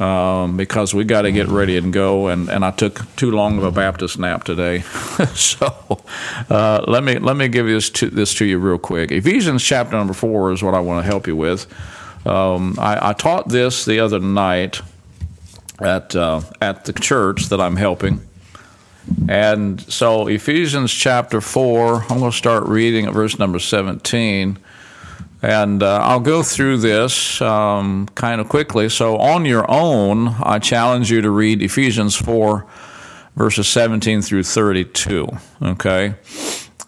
um, 0.00 0.56
because 0.56 0.94
we 0.94 1.04
got 1.04 1.22
to 1.22 1.32
get 1.32 1.48
ready 1.48 1.76
and 1.76 1.92
go. 1.92 2.28
And, 2.28 2.48
and 2.48 2.64
I 2.64 2.70
took 2.70 3.14
too 3.16 3.30
long 3.30 3.58
of 3.58 3.64
a 3.64 3.70
Baptist 3.70 4.18
nap 4.18 4.44
today. 4.44 4.80
so 5.34 6.02
uh, 6.50 6.84
let, 6.86 7.02
me, 7.02 7.18
let 7.18 7.36
me 7.36 7.48
give 7.48 7.66
this 7.66 7.90
to, 7.90 8.10
this 8.10 8.34
to 8.34 8.44
you 8.44 8.58
real 8.58 8.78
quick. 8.78 9.10
Ephesians 9.10 9.62
chapter 9.62 9.96
number 9.96 10.14
four 10.14 10.52
is 10.52 10.62
what 10.62 10.74
I 10.74 10.80
want 10.80 11.04
to 11.04 11.10
help 11.10 11.26
you 11.26 11.36
with. 11.36 11.66
Um, 12.26 12.76
I, 12.78 13.10
I, 13.10 13.12
taught 13.12 13.48
this 13.48 13.84
the 13.84 14.00
other 14.00 14.18
night 14.18 14.80
at, 15.78 16.16
uh, 16.16 16.40
at 16.60 16.84
the 16.84 16.92
church 16.92 17.46
that 17.50 17.60
I'm 17.60 17.76
helping. 17.76 18.20
And 19.28 19.80
so, 19.80 20.26
Ephesians 20.26 20.92
chapter 20.92 21.40
4, 21.40 22.02
I'm 22.02 22.18
going 22.18 22.30
to 22.30 22.36
start 22.36 22.64
reading 22.64 23.06
at 23.06 23.12
verse 23.12 23.38
number 23.38 23.60
17. 23.60 24.58
And 25.42 25.82
uh, 25.82 25.98
I'll 26.02 26.20
go 26.20 26.42
through 26.42 26.78
this 26.78 27.40
um, 27.42 28.08
kind 28.14 28.40
of 28.40 28.48
quickly. 28.48 28.88
So, 28.88 29.18
on 29.18 29.44
your 29.44 29.70
own, 29.70 30.28
I 30.42 30.58
challenge 30.58 31.10
you 31.10 31.20
to 31.20 31.30
read 31.30 31.62
Ephesians 31.62 32.16
4, 32.16 32.66
verses 33.36 33.68
17 33.68 34.22
through 34.22 34.44
32. 34.44 35.28
Okay? 35.62 36.14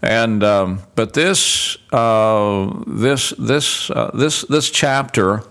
And 0.00 0.44
um, 0.44 0.82
but 0.94 1.14
this 1.14 1.76
uh, 1.92 2.82
this 2.86 3.30
this 3.30 3.90
uh, 3.90 4.12
this 4.14 4.42
this 4.42 4.70
chapter 4.70 5.42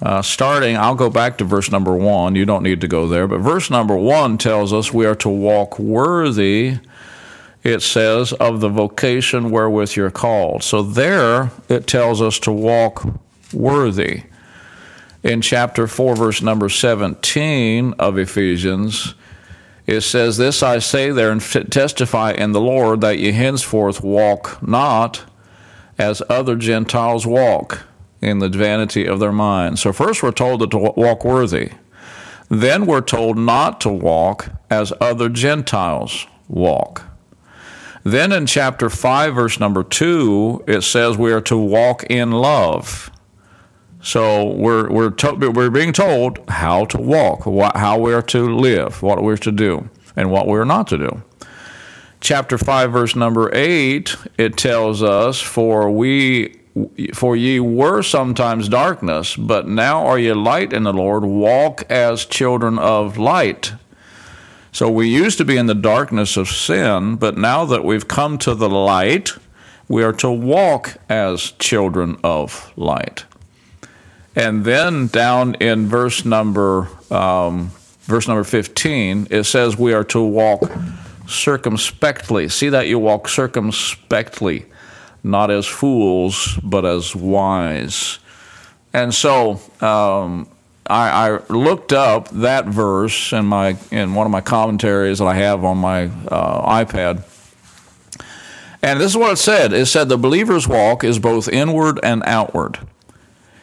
uh, 0.00 0.22
starting, 0.22 0.76
I'll 0.76 0.94
go 0.94 1.10
back 1.10 1.38
to 1.38 1.44
verse 1.44 1.70
number 1.70 1.94
one. 1.94 2.34
You 2.34 2.44
don't 2.44 2.62
need 2.62 2.80
to 2.80 2.88
go 2.88 3.08
there, 3.08 3.26
but 3.26 3.38
verse 3.38 3.70
number 3.70 3.96
one 3.96 4.38
tells 4.38 4.72
us 4.72 4.92
we 4.92 5.06
are 5.06 5.14
to 5.16 5.28
walk 5.28 5.78
worthy, 5.78 6.78
it 7.62 7.80
says, 7.80 8.32
of 8.34 8.60
the 8.60 8.68
vocation 8.68 9.50
wherewith 9.50 9.94
you're 9.94 10.10
called. 10.10 10.62
So 10.62 10.82
there 10.82 11.50
it 11.68 11.86
tells 11.86 12.20
us 12.20 12.38
to 12.40 12.52
walk 12.52 13.04
worthy. 13.52 14.24
In 15.22 15.40
chapter 15.40 15.86
4, 15.86 16.16
verse 16.16 16.42
number 16.42 16.68
17 16.68 17.94
of 17.98 18.18
Ephesians, 18.18 19.14
it 19.86 20.00
says, 20.00 20.36
This 20.36 20.62
I 20.62 20.80
say 20.80 21.10
there 21.10 21.30
and 21.30 21.40
testify 21.70 22.32
in 22.32 22.52
the 22.52 22.60
Lord 22.60 23.00
that 23.02 23.18
ye 23.18 23.32
henceforth 23.32 24.02
walk 24.02 24.60
not 24.60 25.24
as 25.98 26.22
other 26.28 26.56
Gentiles 26.56 27.26
walk 27.26 27.84
in 28.20 28.40
the 28.40 28.48
vanity 28.48 29.06
of 29.06 29.20
their 29.20 29.32
minds. 29.32 29.80
So, 29.80 29.92
first 29.92 30.22
we're 30.22 30.32
told 30.32 30.68
to 30.68 30.78
walk 30.78 31.24
worthy. 31.24 31.70
Then 32.48 32.86
we're 32.86 33.00
told 33.00 33.38
not 33.38 33.80
to 33.82 33.88
walk 33.88 34.50
as 34.70 34.92
other 35.00 35.28
Gentiles 35.28 36.26
walk. 36.48 37.02
Then 38.04 38.32
in 38.32 38.46
chapter 38.46 38.90
5, 38.90 39.34
verse 39.34 39.60
number 39.60 39.84
2, 39.84 40.64
it 40.66 40.82
says 40.82 41.16
we 41.16 41.32
are 41.32 41.40
to 41.42 41.56
walk 41.56 42.04
in 42.04 42.32
love. 42.32 43.10
So 44.02 44.52
we're, 44.54 44.90
we're, 44.90 45.10
to, 45.10 45.50
we're 45.50 45.70
being 45.70 45.92
told 45.92 46.40
how 46.48 46.86
to 46.86 46.98
walk, 46.98 47.46
what, 47.46 47.76
how 47.76 47.98
we're 47.98 48.22
to 48.22 48.54
live, 48.54 49.02
what 49.02 49.22
we're 49.22 49.36
to 49.38 49.52
do, 49.52 49.88
and 50.16 50.30
what 50.30 50.48
we're 50.48 50.64
not 50.64 50.88
to 50.88 50.98
do. 50.98 51.22
Chapter 52.20 52.58
5, 52.58 52.92
verse 52.92 53.14
number 53.14 53.50
8, 53.54 54.16
it 54.38 54.56
tells 54.56 55.02
us, 55.02 55.40
For 55.40 55.90
we 55.90 56.58
for 57.12 57.36
ye 57.36 57.60
were 57.60 58.02
sometimes 58.02 58.68
darkness, 58.68 59.36
but 59.36 59.68
now 59.68 60.06
are 60.06 60.18
ye 60.18 60.32
light 60.32 60.72
in 60.72 60.84
the 60.84 60.92
Lord. 60.92 61.24
Walk 61.24 61.84
as 61.90 62.24
children 62.24 62.78
of 62.78 63.18
light. 63.18 63.74
So 64.72 64.90
we 64.90 65.06
used 65.06 65.36
to 65.38 65.44
be 65.44 65.58
in 65.58 65.66
the 65.66 65.74
darkness 65.74 66.38
of 66.38 66.48
sin, 66.48 67.16
but 67.16 67.36
now 67.36 67.66
that 67.66 67.84
we've 67.84 68.08
come 68.08 68.38
to 68.38 68.54
the 68.54 68.70
light, 68.70 69.32
we 69.86 70.02
are 70.02 70.14
to 70.14 70.30
walk 70.30 70.96
as 71.10 71.52
children 71.52 72.16
of 72.24 72.72
light. 72.74 73.26
And 74.34 74.64
then 74.64 75.08
down 75.08 75.56
in 75.56 75.88
verse 75.88 76.24
number 76.24 76.88
um, 77.10 77.70
verse 78.00 78.26
number 78.26 78.44
fifteen, 78.44 79.26
it 79.30 79.44
says 79.44 79.76
we 79.76 79.92
are 79.92 80.04
to 80.04 80.22
walk 80.22 80.62
circumspectly. 81.26 82.48
See 82.48 82.70
that 82.70 82.88
you 82.88 82.98
walk 82.98 83.28
circumspectly 83.28 84.64
not 85.22 85.50
as 85.50 85.66
fools, 85.66 86.58
but 86.62 86.86
as 86.86 87.14
wise. 87.14 88.18
And 88.94 89.14
so 89.14 89.60
um, 89.80 90.48
I, 90.86 91.30
I, 91.30 91.38
looked 91.48 91.92
up 91.92 92.28
that 92.30 92.66
verse 92.66 93.32
in 93.32 93.46
my 93.46 93.76
in 93.90 94.14
one 94.14 94.26
of 94.26 94.32
my 94.32 94.40
commentaries 94.40 95.18
that 95.18 95.26
I 95.26 95.34
have 95.34 95.64
on 95.64 95.78
my 95.78 96.04
uh, 96.28 96.84
iPad. 96.84 97.22
And 98.82 99.00
this 99.00 99.12
is 99.12 99.16
what 99.16 99.32
it 99.32 99.36
said. 99.36 99.72
It 99.72 99.86
said 99.86 100.08
the 100.08 100.18
believer's 100.18 100.66
walk 100.66 101.04
is 101.04 101.20
both 101.20 101.48
inward 101.48 102.00
and 102.02 102.22
outward. 102.26 102.80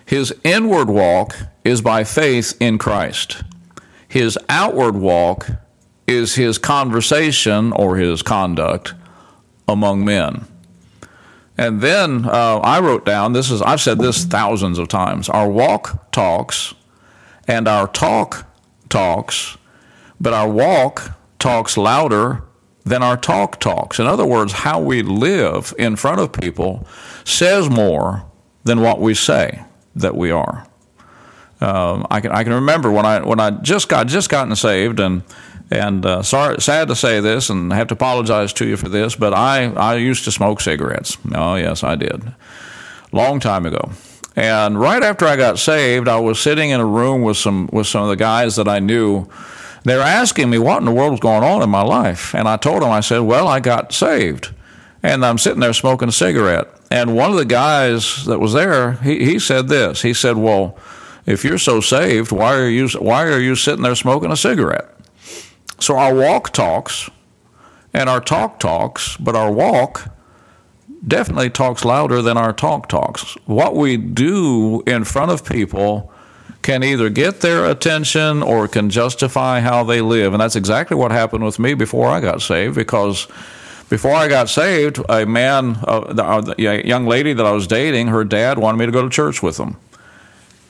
His 0.05 0.33
inward 0.43 0.89
walk 0.89 1.35
is 1.65 1.81
by 1.81 2.05
faith 2.05 2.55
in 2.61 2.77
Christ. 2.77 3.43
His 4.07 4.37
outward 4.47 4.95
walk 4.95 5.49
is 6.07 6.35
his 6.35 6.57
conversation 6.57 7.73
or 7.73 7.97
his 7.97 8.23
conduct 8.23 8.95
among 9.67 10.03
men. 10.03 10.45
And 11.57 11.81
then 11.81 12.25
uh, 12.25 12.59
I 12.59 12.79
wrote 12.79 13.05
down 13.05 13.33
this 13.33 13.51
is, 13.51 13.61
I've 13.61 13.81
said 13.81 13.99
this 13.99 14.23
thousands 14.23 14.79
of 14.79 14.87
times 14.87 15.27
our 15.27 15.49
walk 15.49 16.11
talks 16.11 16.73
and 17.49 17.67
our 17.67 17.87
talk 17.87 18.47
talks, 18.89 19.57
but 20.21 20.33
our 20.33 20.47
walk 20.47 21.17
talks 21.39 21.77
louder 21.77 22.43
than 22.85 23.01
our 23.01 23.17
talk 23.17 23.59
talks. 23.59 23.99
In 23.99 24.05
other 24.05 24.25
words, 24.25 24.53
how 24.53 24.79
we 24.79 25.01
live 25.01 25.73
in 25.79 25.95
front 25.95 26.21
of 26.21 26.31
people 26.31 26.87
says 27.25 27.67
more 27.69 28.23
than 28.63 28.81
what 28.81 29.01
we 29.01 29.15
say 29.15 29.63
that 29.95 30.15
we 30.15 30.29
are. 30.29 30.67
Um, 31.59 32.05
I 32.09 32.21
can 32.21 32.31
I 32.31 32.43
can 32.43 32.53
remember 32.53 32.91
when 32.91 33.05
I 33.05 33.19
when 33.21 33.39
I 33.39 33.49
just 33.49 33.89
got 33.89 34.07
just 34.07 34.29
gotten 34.29 34.55
saved 34.55 34.99
and 34.99 35.23
and 35.71 36.05
uh, 36.05 36.21
sorry, 36.23 36.61
sad 36.61 36.87
to 36.87 36.95
say 36.95 37.19
this, 37.19 37.49
and 37.49 37.73
I 37.73 37.77
have 37.77 37.87
to 37.87 37.93
apologize 37.95 38.53
to 38.53 38.65
you 38.65 38.77
for 38.77 38.89
this, 38.89 39.15
but 39.15 39.33
I, 39.33 39.65
I 39.65 39.95
used 39.95 40.23
to 40.23 40.31
smoke 40.31 40.61
cigarettes. 40.61 41.15
Oh, 41.35 41.55
yes, 41.55 41.83
I 41.83 41.95
did. 41.95 42.33
Long 43.11 43.39
time 43.39 43.67
ago. 43.67 43.91
And 44.39 44.79
right 44.79 45.03
after 45.03 45.25
I 45.25 45.35
got 45.35 45.59
saved, 45.59 46.07
I 46.07 46.17
was 46.17 46.39
sitting 46.39 46.69
in 46.69 46.79
a 46.79 46.85
room 46.85 47.23
with 47.23 47.35
some 47.35 47.69
with 47.73 47.87
some 47.87 48.03
of 48.03 48.07
the 48.07 48.15
guys 48.15 48.55
that 48.55 48.69
I 48.69 48.79
knew. 48.79 49.27
They 49.83 49.97
were 49.97 50.01
asking 50.01 50.49
me 50.49 50.57
what 50.57 50.77
in 50.77 50.85
the 50.85 50.91
world 50.91 51.11
was 51.11 51.19
going 51.19 51.43
on 51.43 51.61
in 51.61 51.69
my 51.69 51.81
life, 51.81 52.33
and 52.33 52.47
I 52.47 52.55
told 52.55 52.81
them, 52.81 52.89
I 52.89 53.01
said, 53.01 53.19
"Well, 53.19 53.49
I 53.49 53.59
got 53.59 53.91
saved," 53.91 54.53
and 55.03 55.25
I'm 55.25 55.37
sitting 55.37 55.59
there 55.59 55.73
smoking 55.73 56.07
a 56.07 56.13
cigarette. 56.13 56.69
And 56.89 57.17
one 57.17 57.31
of 57.31 57.35
the 57.35 57.43
guys 57.43 58.25
that 58.27 58.39
was 58.39 58.53
there, 58.53 58.93
he, 58.93 59.25
he 59.25 59.39
said 59.39 59.67
this. 59.67 60.03
He 60.03 60.13
said, 60.13 60.37
"Well, 60.37 60.77
if 61.25 61.43
you're 61.43 61.57
so 61.57 61.81
saved, 61.81 62.31
why 62.31 62.55
are 62.55 62.69
you 62.69 62.87
why 62.97 63.25
are 63.25 63.41
you 63.41 63.55
sitting 63.57 63.83
there 63.83 63.93
smoking 63.93 64.31
a 64.31 64.37
cigarette?" 64.37 64.89
So 65.81 65.97
our 65.97 66.15
walk 66.15 66.53
talks 66.53 67.09
and 67.93 68.09
our 68.09 68.21
talk 68.21 68.57
talks, 68.61 69.17
but 69.17 69.35
our 69.35 69.51
walk 69.51 70.13
definitely 71.07 71.49
talks 71.49 71.85
louder 71.85 72.21
than 72.21 72.37
our 72.37 72.53
talk 72.53 72.89
talks. 72.89 73.35
What 73.45 73.75
we 73.75 73.97
do 73.97 74.81
in 74.85 75.03
front 75.03 75.31
of 75.31 75.45
people 75.45 76.11
can 76.61 76.83
either 76.83 77.09
get 77.09 77.41
their 77.41 77.65
attention 77.65 78.43
or 78.43 78.67
can 78.67 78.89
justify 78.89 79.61
how 79.61 79.83
they 79.83 80.01
live. 80.01 80.33
And 80.33 80.41
that's 80.41 80.55
exactly 80.55 80.95
what 80.95 81.11
happened 81.11 81.43
with 81.43 81.57
me 81.59 81.73
before 81.73 82.07
I 82.07 82.19
got 82.19 82.41
saved 82.41 82.75
because 82.75 83.27
before 83.89 84.13
I 84.13 84.27
got 84.27 84.49
saved, 84.49 84.99
a 85.09 85.25
man, 85.25 85.77
a 85.87 86.55
young 86.57 87.05
lady 87.05 87.33
that 87.33 87.45
I 87.45 87.51
was 87.51 87.65
dating, 87.65 88.07
her 88.07 88.23
dad 88.23 88.59
wanted 88.59 88.77
me 88.77 88.85
to 88.85 88.91
go 88.91 89.01
to 89.01 89.09
church 89.09 89.41
with 89.41 89.57
him. 89.57 89.77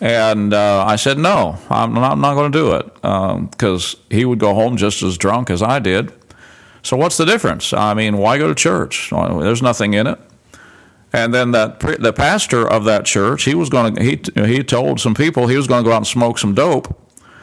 And 0.02 0.54
uh, 0.54 0.86
I 0.86 0.96
said, 0.96 1.18
no, 1.18 1.58
I'm 1.70 1.94
not, 1.94 2.18
not 2.18 2.36
going 2.36 2.52
to 2.52 2.58
do 2.58 2.76
it 2.76 2.86
because 3.52 3.96
um, 3.96 4.02
he 4.10 4.24
would 4.24 4.40
go 4.40 4.54
home 4.54 4.78
just 4.78 5.04
as 5.04 5.18
drunk 5.18 5.50
as 5.50 5.62
I 5.62 5.80
did. 5.80 6.14
So 6.82 6.98
what's 6.98 7.18
the 7.18 7.26
difference? 7.26 7.74
I 7.74 7.94
mean, 7.94 8.18
why 8.18 8.38
go 8.38 8.48
to 8.48 8.56
church? 8.56 9.10
There's 9.12 9.62
nothing 9.62 9.94
in 9.94 10.08
it. 10.08 10.20
And 11.12 11.34
then 11.34 11.52
that 11.52 11.80
the 11.80 12.14
pastor 12.14 12.68
of 12.68 12.86
that 12.86 13.06
church, 13.06 13.44
he 13.44 13.56
was 13.56 13.70
going 13.70 13.96
to 13.96 14.04
he 14.04 14.22
he 14.46 14.64
told 14.64 15.00
some 15.00 15.16
people 15.16 15.48
he 15.48 15.58
was 15.58 15.68
going 15.68 15.84
to 15.84 15.88
go 15.88 15.94
out 15.94 15.98
and 15.98 16.08
smoke 16.08 16.38
some 16.38 16.54
dope, 16.54 16.96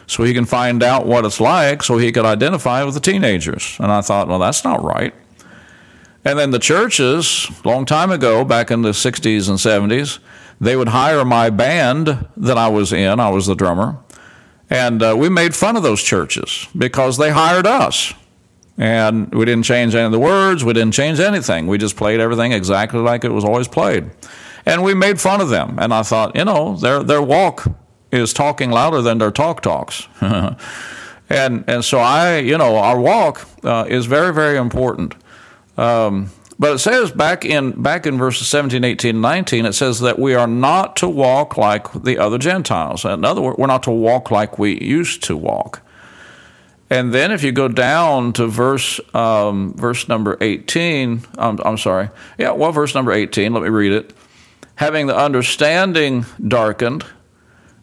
so 0.06 0.22
he 0.22 0.32
can 0.32 0.44
find 0.44 0.82
out 0.82 1.06
what 1.06 1.24
it's 1.24 1.40
like, 1.40 1.82
so 1.82 1.98
he 1.98 2.12
could 2.12 2.24
identify 2.24 2.84
with 2.84 2.94
the 2.94 3.00
teenagers. 3.00 3.76
And 3.80 3.90
I 3.90 4.02
thought, 4.02 4.28
well, 4.28 4.38
that's 4.38 4.62
not 4.62 4.84
right. 4.84 5.12
And 6.24 6.38
then 6.38 6.52
the 6.52 6.60
churches, 6.60 7.50
long 7.64 7.86
time 7.86 8.12
ago, 8.12 8.44
back 8.44 8.70
in 8.70 8.82
the 8.82 8.90
'60s 8.90 9.48
and 9.48 9.58
'70s, 9.58 10.20
they 10.60 10.76
would 10.76 10.88
hire 10.88 11.24
my 11.24 11.50
band 11.50 12.26
that 12.36 12.56
I 12.56 12.68
was 12.68 12.92
in. 12.92 13.18
I 13.18 13.30
was 13.30 13.46
the 13.46 13.56
drummer. 13.56 13.98
And 14.70 15.02
uh, 15.02 15.14
we 15.16 15.28
made 15.28 15.54
fun 15.54 15.76
of 15.76 15.82
those 15.82 16.02
churches 16.02 16.66
because 16.76 17.18
they 17.18 17.30
hired 17.30 17.66
us. 17.66 18.12
And 18.78 19.32
we 19.34 19.44
didn't 19.46 19.64
change 19.64 19.94
any 19.94 20.04
of 20.04 20.12
the 20.12 20.18
words, 20.18 20.64
we 20.64 20.72
didn't 20.74 20.92
change 20.92 21.18
anything. 21.18 21.66
We 21.66 21.78
just 21.78 21.96
played 21.96 22.20
everything 22.20 22.52
exactly 22.52 23.00
like 23.00 23.24
it 23.24 23.32
was 23.32 23.44
always 23.44 23.68
played. 23.68 24.10
And 24.66 24.82
we 24.82 24.94
made 24.94 25.20
fun 25.20 25.40
of 25.40 25.48
them. 25.48 25.78
And 25.80 25.94
I 25.94 26.02
thought, 26.02 26.36
you 26.36 26.44
know, 26.44 26.76
their, 26.76 27.02
their 27.02 27.22
walk 27.22 27.66
is 28.12 28.32
talking 28.32 28.70
louder 28.70 29.00
than 29.00 29.18
their 29.18 29.30
talk 29.30 29.62
talks. 29.62 30.08
and, 30.20 31.64
and 31.66 31.84
so 31.84 31.98
I, 31.98 32.38
you 32.38 32.58
know, 32.58 32.76
our 32.76 33.00
walk 33.00 33.48
uh, 33.64 33.86
is 33.88 34.06
very, 34.06 34.34
very 34.34 34.58
important. 34.58 35.14
Um, 35.78 36.30
But 36.58 36.74
it 36.74 36.78
says 36.78 37.10
back 37.12 37.44
in 37.44 37.82
back 37.82 38.06
in 38.06 38.16
verses 38.18 38.48
17, 38.48 38.82
18, 38.82 39.20
19, 39.20 39.66
it 39.66 39.74
says 39.74 40.00
that 40.00 40.18
we 40.18 40.34
are 40.34 40.46
not 40.46 40.96
to 40.96 41.08
walk 41.08 41.56
like 41.56 41.92
the 41.92 42.18
other 42.18 42.38
Gentiles. 42.38 43.04
In 43.04 43.24
other 43.24 43.42
words, 43.42 43.58
we're 43.58 43.66
not 43.66 43.82
to 43.82 43.90
walk 43.90 44.30
like 44.30 44.58
we 44.58 44.80
used 44.80 45.22
to 45.24 45.36
walk. 45.36 45.82
And 46.88 47.12
then 47.12 47.32
if 47.32 47.42
you 47.42 47.50
go 47.50 47.68
down 47.68 48.32
to 48.34 48.46
verse 48.46 49.00
um, 49.12 49.74
verse 49.74 50.08
number 50.08 50.36
18, 50.40 51.22
I'm, 51.36 51.58
I'm 51.64 51.78
sorry. 51.78 52.10
Yeah, 52.38 52.52
well, 52.52 52.72
verse 52.72 52.94
number 52.94 53.12
18, 53.12 53.52
let 53.52 53.62
me 53.62 53.68
read 53.68 53.92
it. 53.92 54.12
Having 54.76 55.08
the 55.08 55.16
understanding 55.16 56.26
darkened, 56.46 57.04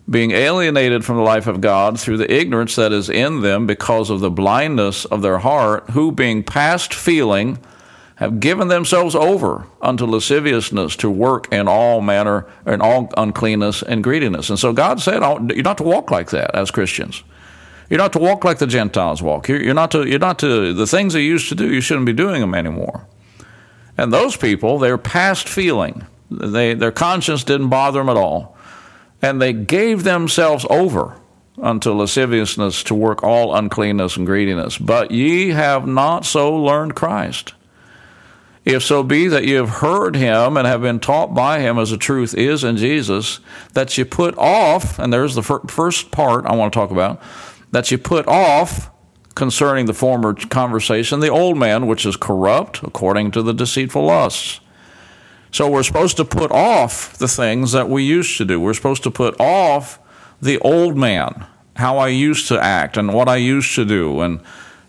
being 0.10 0.32
alienated 0.32 1.04
from 1.04 1.18
the 1.18 1.24
life 1.24 1.48
of 1.48 1.60
God 1.60 2.00
through 2.00 2.18
the 2.18 2.32
ignorance 2.32 2.76
that 2.76 2.92
is 2.92 3.10
in 3.10 3.42
them 3.42 3.66
because 3.66 4.10
of 4.10 4.20
the 4.20 4.30
blindness 4.30 5.06
of 5.06 5.22
their 5.22 5.40
heart, 5.40 5.90
who 5.92 6.12
being 6.12 6.44
past 6.44 6.94
feeling, 6.94 7.58
have 8.16 8.40
given 8.40 8.68
themselves 8.68 9.16
over 9.16 9.66
unto 9.82 10.06
lasciviousness 10.06 10.96
to 10.98 11.10
work 11.10 11.52
in 11.52 11.68
all 11.68 12.00
manner 12.00 12.46
in 12.66 12.80
all 12.80 13.12
uncleanness 13.18 13.82
and 13.82 14.04
greediness. 14.04 14.50
And 14.50 14.60
so 14.60 14.72
God 14.72 15.02
said, 15.02 15.24
oh, 15.24 15.46
you're 15.54 15.64
not 15.64 15.78
to 15.80 15.84
walk 15.84 16.12
like 16.12 16.30
that 16.30 16.54
as 16.54 16.70
Christians. 16.70 17.24
You're 17.94 18.00
not 18.00 18.14
to 18.14 18.20
walk 18.20 18.44
like 18.44 18.58
the 18.58 18.66
Gentiles 18.66 19.22
walk. 19.22 19.48
You're, 19.48 19.76
not 19.76 19.92
to. 19.92 20.10
You're 20.10 20.18
not 20.18 20.40
to. 20.40 20.74
The 20.74 20.88
things 20.88 21.14
they 21.14 21.22
used 21.22 21.48
to 21.50 21.54
do, 21.54 21.72
you 21.72 21.80
shouldn't 21.80 22.08
be 22.08 22.14
doing 22.14 22.42
them 22.42 22.56
anymore. 22.56 23.06
And 24.00 24.12
those 24.12 24.36
people, 24.36 24.80
they're 24.80 24.98
past 24.98 25.48
feeling. 25.48 26.08
They, 26.32 26.74
their 26.74 26.92
conscience 26.92 27.44
didn't 27.44 27.70
bother 27.70 28.00
them 28.00 28.10
at 28.10 28.18
all, 28.18 28.58
and 29.22 29.40
they 29.40 29.54
gave 29.54 30.06
themselves 30.06 30.66
over 30.72 31.20
unto 31.62 31.92
lasciviousness 31.92 32.82
to 32.86 32.96
work 32.96 33.22
all 33.22 33.54
uncleanness 33.54 34.18
and 34.18 34.26
greediness. 34.26 34.80
But 34.80 35.12
ye 35.12 35.50
have 35.50 35.86
not 35.86 36.26
so 36.26 36.52
learned 36.52 36.96
Christ. 36.96 37.54
If 38.66 38.82
so 38.82 39.04
be 39.04 39.28
that 39.28 39.46
you 39.46 39.58
have 39.58 39.70
heard 39.70 40.16
him 40.16 40.58
and 40.58 40.66
have 40.66 40.82
been 40.82 41.00
taught 41.00 41.36
by 41.36 41.60
him 41.60 41.78
as 41.78 41.92
the 41.92 41.98
truth 41.98 42.34
is 42.34 42.64
in 42.64 42.78
Jesus, 42.78 43.40
that 43.74 43.96
you 44.00 44.06
put 44.06 44.36
off, 44.36 44.98
and 44.98 45.14
there's 45.14 45.36
the 45.36 45.44
first 45.44 46.10
part 46.10 46.48
I 46.48 46.56
want 46.56 46.74
to 46.74 46.80
talk 46.80 46.90
about, 46.90 47.22
that 47.74 47.90
you 47.90 47.98
put 47.98 48.28
off 48.28 48.92
concerning 49.34 49.88
the 49.88 49.96
former 49.96 50.34
conversation 50.34 51.20
the 51.20 51.28
old 51.28 51.58
man, 51.58 51.88
which 51.88 52.06
is 52.06 52.16
corrupt 52.16 52.84
according 52.84 53.32
to 53.32 53.42
the 53.42 53.52
deceitful 53.52 54.06
lusts. 54.06 54.60
So 55.52 55.68
we're 55.70 55.84
supposed 55.84 56.16
to 56.18 56.26
put 56.26 56.52
off 56.52 57.18
the 57.18 57.28
things 57.28 57.72
that 57.72 57.90
we 57.90 58.04
used 58.04 58.38
to 58.38 58.46
do. 58.46 58.60
We're 58.60 58.76
supposed 58.76 59.02
to 59.04 59.12
put 59.12 59.40
off 59.40 60.00
the 60.40 60.60
old 60.60 60.96
man, 60.96 61.48
how 61.76 61.98
I 61.98 62.10
used 62.10 62.48
to 62.50 62.64
act 62.64 62.96
and 62.96 63.12
what 63.12 63.28
I 63.28 63.38
used 63.38 63.74
to 63.76 63.86
do 63.86 64.22
and 64.22 64.40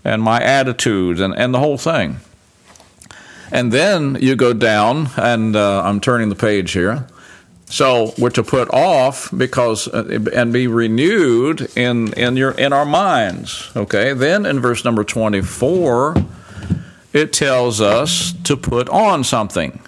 and 0.05 0.23
my 0.23 0.39
attitudes 0.43 1.21
and, 1.21 1.35
and 1.35 1.55
the 1.55 1.61
whole 1.61 1.79
thing. 1.79 2.19
And 3.51 3.73
then 3.73 4.19
you 4.21 4.37
go 4.37 4.53
down, 4.53 5.09
and 5.17 5.57
uh, 5.57 5.83
I'm 5.83 6.01
turning 6.01 6.29
the 6.29 6.35
page 6.35 6.73
here. 6.73 7.07
So 7.67 8.13
we're 8.19 8.31
to 8.31 8.43
put 8.43 8.73
off 8.73 9.31
because 9.37 9.89
uh, 9.89 10.27
and 10.35 10.53
be 10.53 10.67
renewed 10.67 11.77
in 11.77 12.13
in 12.13 12.37
your 12.37 12.53
in 12.53 12.73
our 12.73 12.85
minds. 12.85 13.71
Okay. 13.75 14.13
Then 14.13 14.47
in 14.47 14.61
verse 14.61 14.85
number 14.85 15.03
24, 15.03 16.15
it 17.13 17.33
tells 17.33 17.81
us 17.81 18.33
to 18.45 18.57
put 18.57 18.89
on 18.89 19.25
something. 19.25 19.81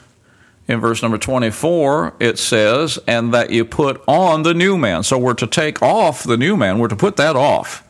In 0.68 0.80
verse 0.80 1.00
number 1.00 1.16
24, 1.16 2.14
it 2.18 2.40
says, 2.40 2.98
and 3.06 3.32
that 3.32 3.50
you 3.50 3.64
put 3.64 4.02
on 4.08 4.42
the 4.42 4.52
new 4.52 4.76
man. 4.76 5.04
So 5.04 5.16
we're 5.16 5.34
to 5.34 5.46
take 5.46 5.80
off 5.80 6.24
the 6.24 6.36
new 6.36 6.56
man. 6.56 6.80
We're 6.80 6.88
to 6.88 6.96
put 6.96 7.16
that 7.16 7.36
off 7.36 7.86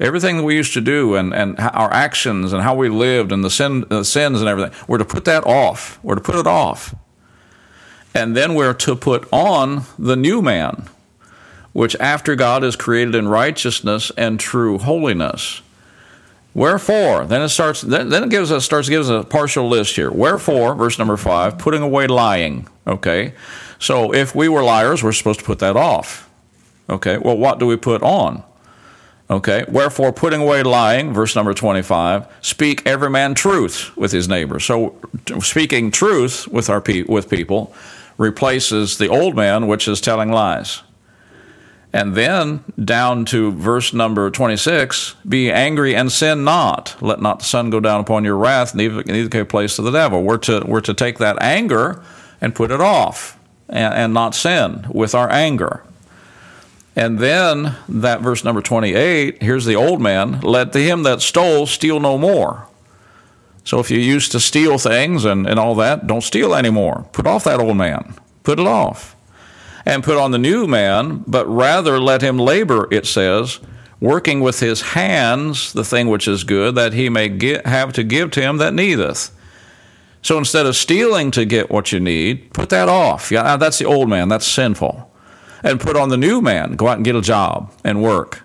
everything 0.00 0.38
that 0.38 0.42
we 0.42 0.54
used 0.56 0.74
to 0.74 0.80
do 0.80 1.14
and, 1.14 1.32
and 1.32 1.58
our 1.58 1.92
actions 1.92 2.52
and 2.52 2.62
how 2.62 2.74
we 2.74 2.88
lived 2.88 3.32
and 3.32 3.44
the 3.44 3.50
sin, 3.50 3.84
the 3.88 4.04
sins 4.04 4.40
and 4.40 4.48
everything, 4.48 4.72
we're 4.88 4.98
to 4.98 5.04
put 5.04 5.24
that 5.24 5.46
off. 5.46 5.98
We're 6.02 6.16
to 6.16 6.20
put 6.20 6.36
it 6.36 6.46
off. 6.46 6.94
And 8.14 8.36
then 8.36 8.54
we're 8.54 8.74
to 8.74 8.94
put 8.94 9.26
on 9.32 9.82
the 9.98 10.14
new 10.14 10.40
man, 10.40 10.88
which 11.72 11.96
after 11.96 12.36
God 12.36 12.62
is 12.62 12.76
created 12.76 13.16
in 13.16 13.26
righteousness 13.26 14.12
and 14.16 14.38
true 14.38 14.78
holiness. 14.78 15.62
Wherefore, 16.54 17.24
then 17.24 17.42
it 17.42 17.48
starts. 17.48 17.80
Then, 17.80 18.12
it 18.12 18.30
gives 18.30 18.52
us 18.52 18.64
starts 18.64 18.86
to 18.86 18.92
give 18.92 19.00
us 19.00 19.08
a 19.08 19.26
partial 19.26 19.68
list 19.68 19.96
here. 19.96 20.12
Wherefore, 20.12 20.76
verse 20.76 21.00
number 21.00 21.16
five, 21.16 21.58
putting 21.58 21.82
away 21.82 22.06
lying. 22.06 22.68
Okay, 22.86 23.34
so 23.80 24.14
if 24.14 24.36
we 24.36 24.48
were 24.48 24.62
liars, 24.62 25.02
we're 25.02 25.10
supposed 25.10 25.40
to 25.40 25.44
put 25.44 25.58
that 25.58 25.76
off. 25.76 26.30
Okay, 26.88 27.18
well, 27.18 27.36
what 27.36 27.58
do 27.58 27.66
we 27.66 27.76
put 27.76 28.02
on? 28.04 28.44
Okay, 29.28 29.64
wherefore, 29.68 30.12
putting 30.12 30.42
away 30.42 30.62
lying, 30.62 31.12
verse 31.12 31.34
number 31.34 31.54
25, 31.54 32.28
speak 32.40 32.86
every 32.86 33.10
man 33.10 33.34
truth 33.34 33.90
with 33.96 34.12
his 34.12 34.28
neighbor. 34.28 34.60
So, 34.60 34.94
speaking 35.40 35.90
truth 35.90 36.46
with, 36.46 36.70
our 36.70 36.80
pe- 36.80 37.02
with 37.02 37.28
people 37.28 37.74
replaces 38.16 38.98
the 38.98 39.08
old 39.08 39.34
man, 39.34 39.66
which 39.66 39.88
is 39.88 40.00
telling 40.00 40.30
lies. 40.30 40.82
And 41.92 42.16
then 42.16 42.64
down 42.82 43.24
to 43.26 43.52
verse 43.52 43.92
number 43.92 44.28
26 44.28 45.14
be 45.28 45.50
angry 45.50 45.94
and 45.94 46.10
sin 46.10 46.42
not. 46.42 46.96
Let 47.00 47.20
not 47.20 47.38
the 47.38 47.44
sun 47.44 47.70
go 47.70 47.78
down 47.78 48.00
upon 48.00 48.24
your 48.24 48.36
wrath, 48.36 48.74
neither, 48.74 49.04
give 49.04 49.48
place 49.48 49.76
to 49.76 49.82
the 49.82 49.92
devil. 49.92 50.24
We're 50.24 50.38
to, 50.38 50.64
we're 50.66 50.80
to 50.80 50.92
take 50.92 51.18
that 51.18 51.40
anger 51.40 52.02
and 52.40 52.52
put 52.52 52.72
it 52.72 52.80
off 52.80 53.38
and, 53.68 53.94
and 53.94 54.12
not 54.12 54.34
sin 54.34 54.86
with 54.90 55.14
our 55.14 55.30
anger. 55.30 55.84
And 56.96 57.20
then 57.20 57.76
that 57.88 58.20
verse 58.20 58.42
number 58.42 58.60
28, 58.60 59.42
here's 59.42 59.64
the 59.64 59.76
old 59.76 60.00
man, 60.00 60.40
let 60.40 60.74
him 60.74 61.04
that 61.04 61.22
stole 61.22 61.66
steal 61.66 62.00
no 62.00 62.18
more. 62.18 62.66
So 63.64 63.80
if 63.80 63.90
you 63.90 63.98
used 63.98 64.32
to 64.32 64.40
steal 64.40 64.78
things 64.78 65.24
and, 65.24 65.46
and 65.46 65.58
all 65.58 65.74
that, 65.76 66.06
don't 66.06 66.22
steal 66.22 66.54
anymore. 66.54 67.08
Put 67.12 67.26
off 67.26 67.44
that 67.44 67.60
old 67.60 67.76
man. 67.76 68.14
Put 68.42 68.60
it 68.60 68.66
off. 68.66 69.16
And 69.86 70.04
put 70.04 70.16
on 70.16 70.30
the 70.30 70.38
new 70.38 70.66
man, 70.66 71.24
but 71.26 71.46
rather 71.46 71.98
let 71.98 72.22
him 72.22 72.38
labor, 72.38 72.88
it 72.90 73.06
says, 73.06 73.60
working 74.00 74.40
with 74.40 74.60
his 74.60 74.80
hands 74.80 75.72
the 75.72 75.84
thing 75.84 76.08
which 76.08 76.28
is 76.28 76.44
good, 76.44 76.74
that 76.74 76.92
he 76.92 77.08
may 77.08 77.28
get, 77.28 77.66
have 77.66 77.92
to 77.94 78.04
give 78.04 78.30
to 78.32 78.40
him 78.40 78.58
that 78.58 78.74
needeth. 78.74 79.30
So 80.22 80.38
instead 80.38 80.64
of 80.64 80.76
stealing 80.76 81.30
to 81.32 81.44
get 81.44 81.70
what 81.70 81.92
you 81.92 82.00
need, 82.00 82.52
put 82.54 82.70
that 82.70 82.88
off. 82.88 83.30
Yeah, 83.30 83.56
that's 83.56 83.78
the 83.78 83.84
old 83.84 84.08
man. 84.08 84.28
That's 84.28 84.46
sinful 84.46 85.10
and 85.64 85.80
put 85.80 85.96
on 85.96 86.10
the 86.10 86.16
new 86.16 86.40
man. 86.40 86.76
Go 86.76 86.88
out 86.88 86.96
and 86.96 87.04
get 87.04 87.16
a 87.16 87.22
job 87.22 87.72
and 87.82 88.02
work 88.02 88.43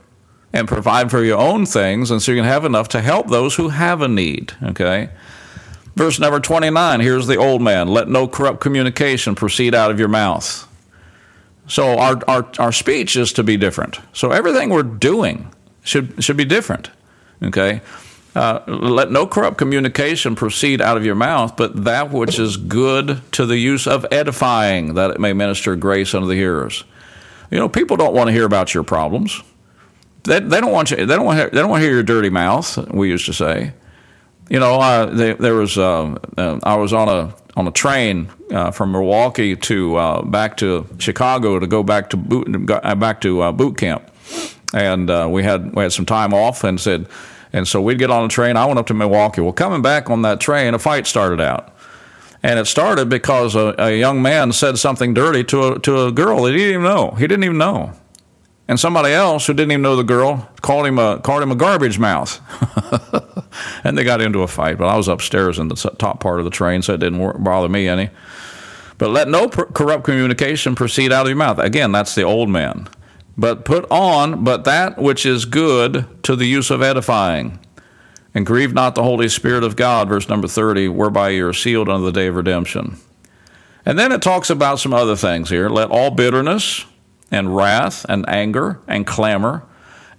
and 0.52 0.68
provide 0.68 1.12
for 1.12 1.24
your 1.24 1.38
own 1.38 1.66
things, 1.66 2.12
and 2.12 2.22
so 2.22 2.32
you 2.32 2.38
can 2.38 2.46
have 2.46 2.66
enough 2.66 2.90
to 2.90 3.02
help 3.02 3.28
those 3.28 3.56
who 3.56 3.70
have 3.70 4.02
a 4.02 4.08
need. 4.08 4.54
Okay? 4.64 5.10
Verse 5.96 6.18
number 6.18 6.40
29 6.40 7.02
here's 7.02 7.28
the 7.28 7.36
old 7.36 7.62
man 7.62 7.90
let 7.90 8.08
no 8.08 8.28
corrupt 8.28 8.62
communication 8.62 9.36
proceed 9.36 9.76
out 9.76 9.92
of 9.92 10.00
your 10.00 10.08
mouth. 10.08 10.66
So 11.68 11.98
our, 12.00 12.20
our, 12.28 12.50
our 12.58 12.72
speech 12.72 13.16
is 13.16 13.34
to 13.34 13.44
be 13.44 13.58
different. 13.58 14.00
So 14.14 14.32
everything 14.32 14.70
we're 14.70 14.82
doing 14.84 15.54
should, 15.84 16.24
should 16.24 16.38
be 16.38 16.46
different. 16.46 16.90
Okay? 17.44 17.82
Uh, 18.36 18.62
let 18.68 19.12
no 19.12 19.28
corrupt 19.28 19.58
communication 19.58 20.36
proceed 20.36 20.82
out 20.82 20.98
of 20.98 21.06
your 21.06 21.16
mouth, 21.16 21.58
but 21.58 21.84
that 21.84 22.12
which 22.12 22.40
is 22.40 22.58
good 22.58 23.22
to 23.34 23.46
the 23.46 23.58
use 23.58 23.86
of 23.86 24.06
edifying, 24.12 24.94
that 24.94 25.12
it 25.12 25.20
may 25.20 25.34
minister 25.34 25.76
grace 25.76 26.14
unto 26.14 26.28
the 26.28 26.36
hearers. 26.36 26.84
You 27.52 27.60
know, 27.60 27.70
people 27.70 27.98
don't 27.98 28.14
want 28.14 28.28
to 28.28 28.32
hear 28.32 28.46
about 28.46 28.74
your 28.74 28.84
problems. 28.84 29.42
They, 30.24 30.40
they 30.40 30.62
don't 30.62 30.72
want 30.72 30.92
you. 30.92 30.98
They 30.98 31.16
don't 31.16 31.26
want. 31.26 31.52
They 31.52 31.60
don't 31.60 31.70
want 31.70 31.82
to 31.82 31.86
hear 31.86 31.94
your 31.94 32.04
dirty 32.04 32.30
mouth. 32.30 32.78
We 32.92 33.10
used 33.10 33.26
to 33.28 33.34
say. 33.34 33.74
You 34.50 34.60
know, 34.60 34.80
uh, 34.80 35.06
they, 35.06 35.34
there 35.34 35.56
was. 35.56 35.78
Uh, 35.78 36.18
uh, 36.38 36.60
I 36.64 36.76
was 36.76 36.94
on 36.94 37.08
a 37.08 37.36
on 37.56 37.68
a 37.68 37.72
train 37.72 38.30
uh, 38.52 38.72
from 38.72 38.92
Milwaukee 38.92 39.56
to 39.56 39.96
uh, 39.96 40.22
back 40.24 40.58
to 40.58 40.88
Chicago 40.98 41.60
to 41.60 41.68
go 41.68 41.84
back 41.84 42.10
to 42.12 42.18
boot 42.18 42.70
uh, 42.72 42.96
back 42.96 43.22
to 43.22 43.52
boot 43.54 43.78
camp, 43.78 44.10
and 44.74 45.32
we 45.32 45.44
had 45.44 45.74
we 45.76 45.84
had 45.84 45.94
some 45.94 46.06
time 46.06 46.34
off 46.34 46.64
and 46.64 46.80
said, 46.80 47.08
and 47.54 47.68
so 47.68 47.82
we'd 47.82 48.00
get 48.00 48.12
on 48.12 48.26
a 48.26 48.30
train. 48.30 48.58
I 48.58 48.66
went 48.66 48.80
up 48.80 48.88
to 48.88 48.94
Milwaukee. 48.94 49.42
Well, 49.42 49.54
coming 49.54 49.82
back 49.82 50.10
on 50.10 50.24
that 50.24 50.40
train, 50.40 50.74
a 50.74 50.80
fight 50.80 51.08
started 51.08 51.40
out. 51.40 51.76
And 52.42 52.58
it 52.58 52.68
started 52.68 53.10
because 53.10 53.54
a, 53.54 53.76
a 53.78 54.00
young 54.00 54.22
man 54.22 54.54
said 54.54 54.78
something 54.78 55.14
dirty 55.14 55.44
to 55.46 55.74
a, 55.74 55.80
to 55.80 56.06
a 56.06 56.12
girl 56.12 56.44
that 56.44 56.52
he 56.52 56.60
didn't 56.60 56.70
even 56.70 56.84
know. 56.84 57.12
He 57.12 57.28
didn't 57.28 57.44
even 57.44 57.58
know. 57.58 57.94
And 58.70 58.80
somebody 58.80 59.12
else 59.12 59.48
who 59.48 59.54
didn't 59.56 59.72
even 59.72 59.82
know 59.82 59.96
the 59.96 60.04
girl 60.04 60.48
called 60.62 60.86
him 60.86 61.00
a 61.00 61.20
called 61.22 61.42
him 61.42 61.52
a 61.52 61.56
garbage 61.56 61.98
mouth, 61.98 62.40
and 63.84 63.98
they 63.98 64.04
got 64.04 64.22
into 64.22 64.44
a 64.44 64.48
fight. 64.48 64.78
But 64.78 64.90
I 64.90 64.96
was 64.96 65.08
upstairs 65.08 65.58
in 65.58 65.70
the 65.70 65.76
top 65.98 66.20
part 66.20 66.38
of 66.38 66.46
the 66.46 66.52
train, 66.52 66.84
so 66.84 66.94
it 66.94 67.00
didn't 67.00 67.44
bother 67.44 67.68
me 67.68 67.88
any. 67.88 68.12
But 69.00 69.10
let 69.10 69.28
no 69.28 69.50
corrupt 69.50 70.04
communication 70.04 70.76
proceed 70.76 71.12
out 71.12 71.24
of 71.24 71.30
your 71.30 71.38
mouth. 71.38 71.58
Again, 71.58 71.92
that's 71.92 72.14
the 72.14 72.22
old 72.22 72.48
man. 72.48 72.88
But 73.36 73.66
put 73.66 73.90
on, 73.90 74.44
but 74.44 74.66
that 74.66 75.00
which 75.00 75.26
is 75.26 75.46
good 75.46 76.06
to 76.22 76.36
the 76.36 76.46
use 76.46 76.70
of 76.70 76.84
edifying, 76.84 77.58
and 78.36 78.46
grieve 78.46 78.76
not 78.76 78.94
the 78.94 79.02
Holy 79.02 79.30
Spirit 79.30 79.64
of 79.64 79.78
God, 79.78 80.10
verse 80.10 80.30
number 80.30 80.48
30, 80.48 80.90
whereby 80.90 81.30
you 81.30 81.48
are 81.48 81.54
sealed 81.54 81.90
unto 81.90 82.06
the 82.06 82.12
day 82.12 82.28
of 82.28 82.36
redemption. 82.36 82.98
And 83.84 83.98
then 83.98 84.12
it 84.12 84.22
talks 84.22 84.52
about 84.52 84.80
some 84.80 84.94
other 84.94 85.16
things 85.16 85.50
here. 85.50 85.70
Let 85.70 85.90
all 85.90 86.12
bitterness 86.12 86.86
and 87.32 87.56
wrath 87.56 88.06
and 88.10 88.28
anger 88.30 88.80
and 88.88 89.06
clamor 89.06 89.64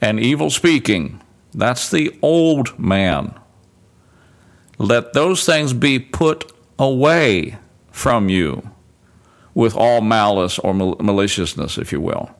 and 0.00 0.18
evil 0.20 0.50
speaking, 0.50 1.20
that's 1.52 1.90
the 1.90 2.16
old 2.22 2.78
man. 2.78 3.34
let 4.78 5.12
those 5.12 5.44
things 5.44 5.74
be 5.74 5.98
put 5.98 6.50
away 6.78 7.58
from 7.90 8.30
you 8.30 8.70
with 9.54 9.76
all 9.76 10.00
malice 10.00 10.58
or 10.58 10.72
mal- 10.72 10.96
maliciousness, 11.00 11.76
if 11.76 11.92
you 11.92 12.00
will. 12.00 12.30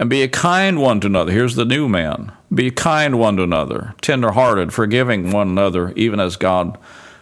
And 0.00 0.10
be 0.10 0.22
a 0.22 0.28
kind 0.28 0.80
one 0.80 1.00
to 1.00 1.06
another. 1.06 1.32
Here's 1.32 1.54
the 1.54 1.64
new 1.64 1.88
man. 1.88 2.32
Be 2.52 2.70
kind 2.70 3.18
one 3.18 3.36
to 3.36 3.44
another, 3.44 3.94
tender 4.00 4.32
hearted, 4.32 4.72
forgiving 4.72 5.30
one 5.30 5.48
another, 5.48 5.92
even 5.94 6.18
as 6.18 6.36
God, 6.36 6.76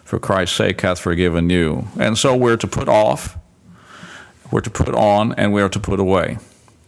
for 0.04 0.18
Christ's 0.18 0.56
sake, 0.56 0.80
hath 0.80 0.98
forgiven 0.98 1.50
you. 1.50 1.88
And 1.98 2.16
so 2.16 2.34
we're 2.36 2.56
to 2.58 2.66
put 2.66 2.88
off, 2.88 3.36
we're 4.50 4.60
to 4.60 4.70
put 4.70 4.94
on, 4.94 5.32
and 5.34 5.52
we 5.52 5.62
are 5.62 5.68
to 5.68 5.80
put 5.80 6.00
away. 6.00 6.38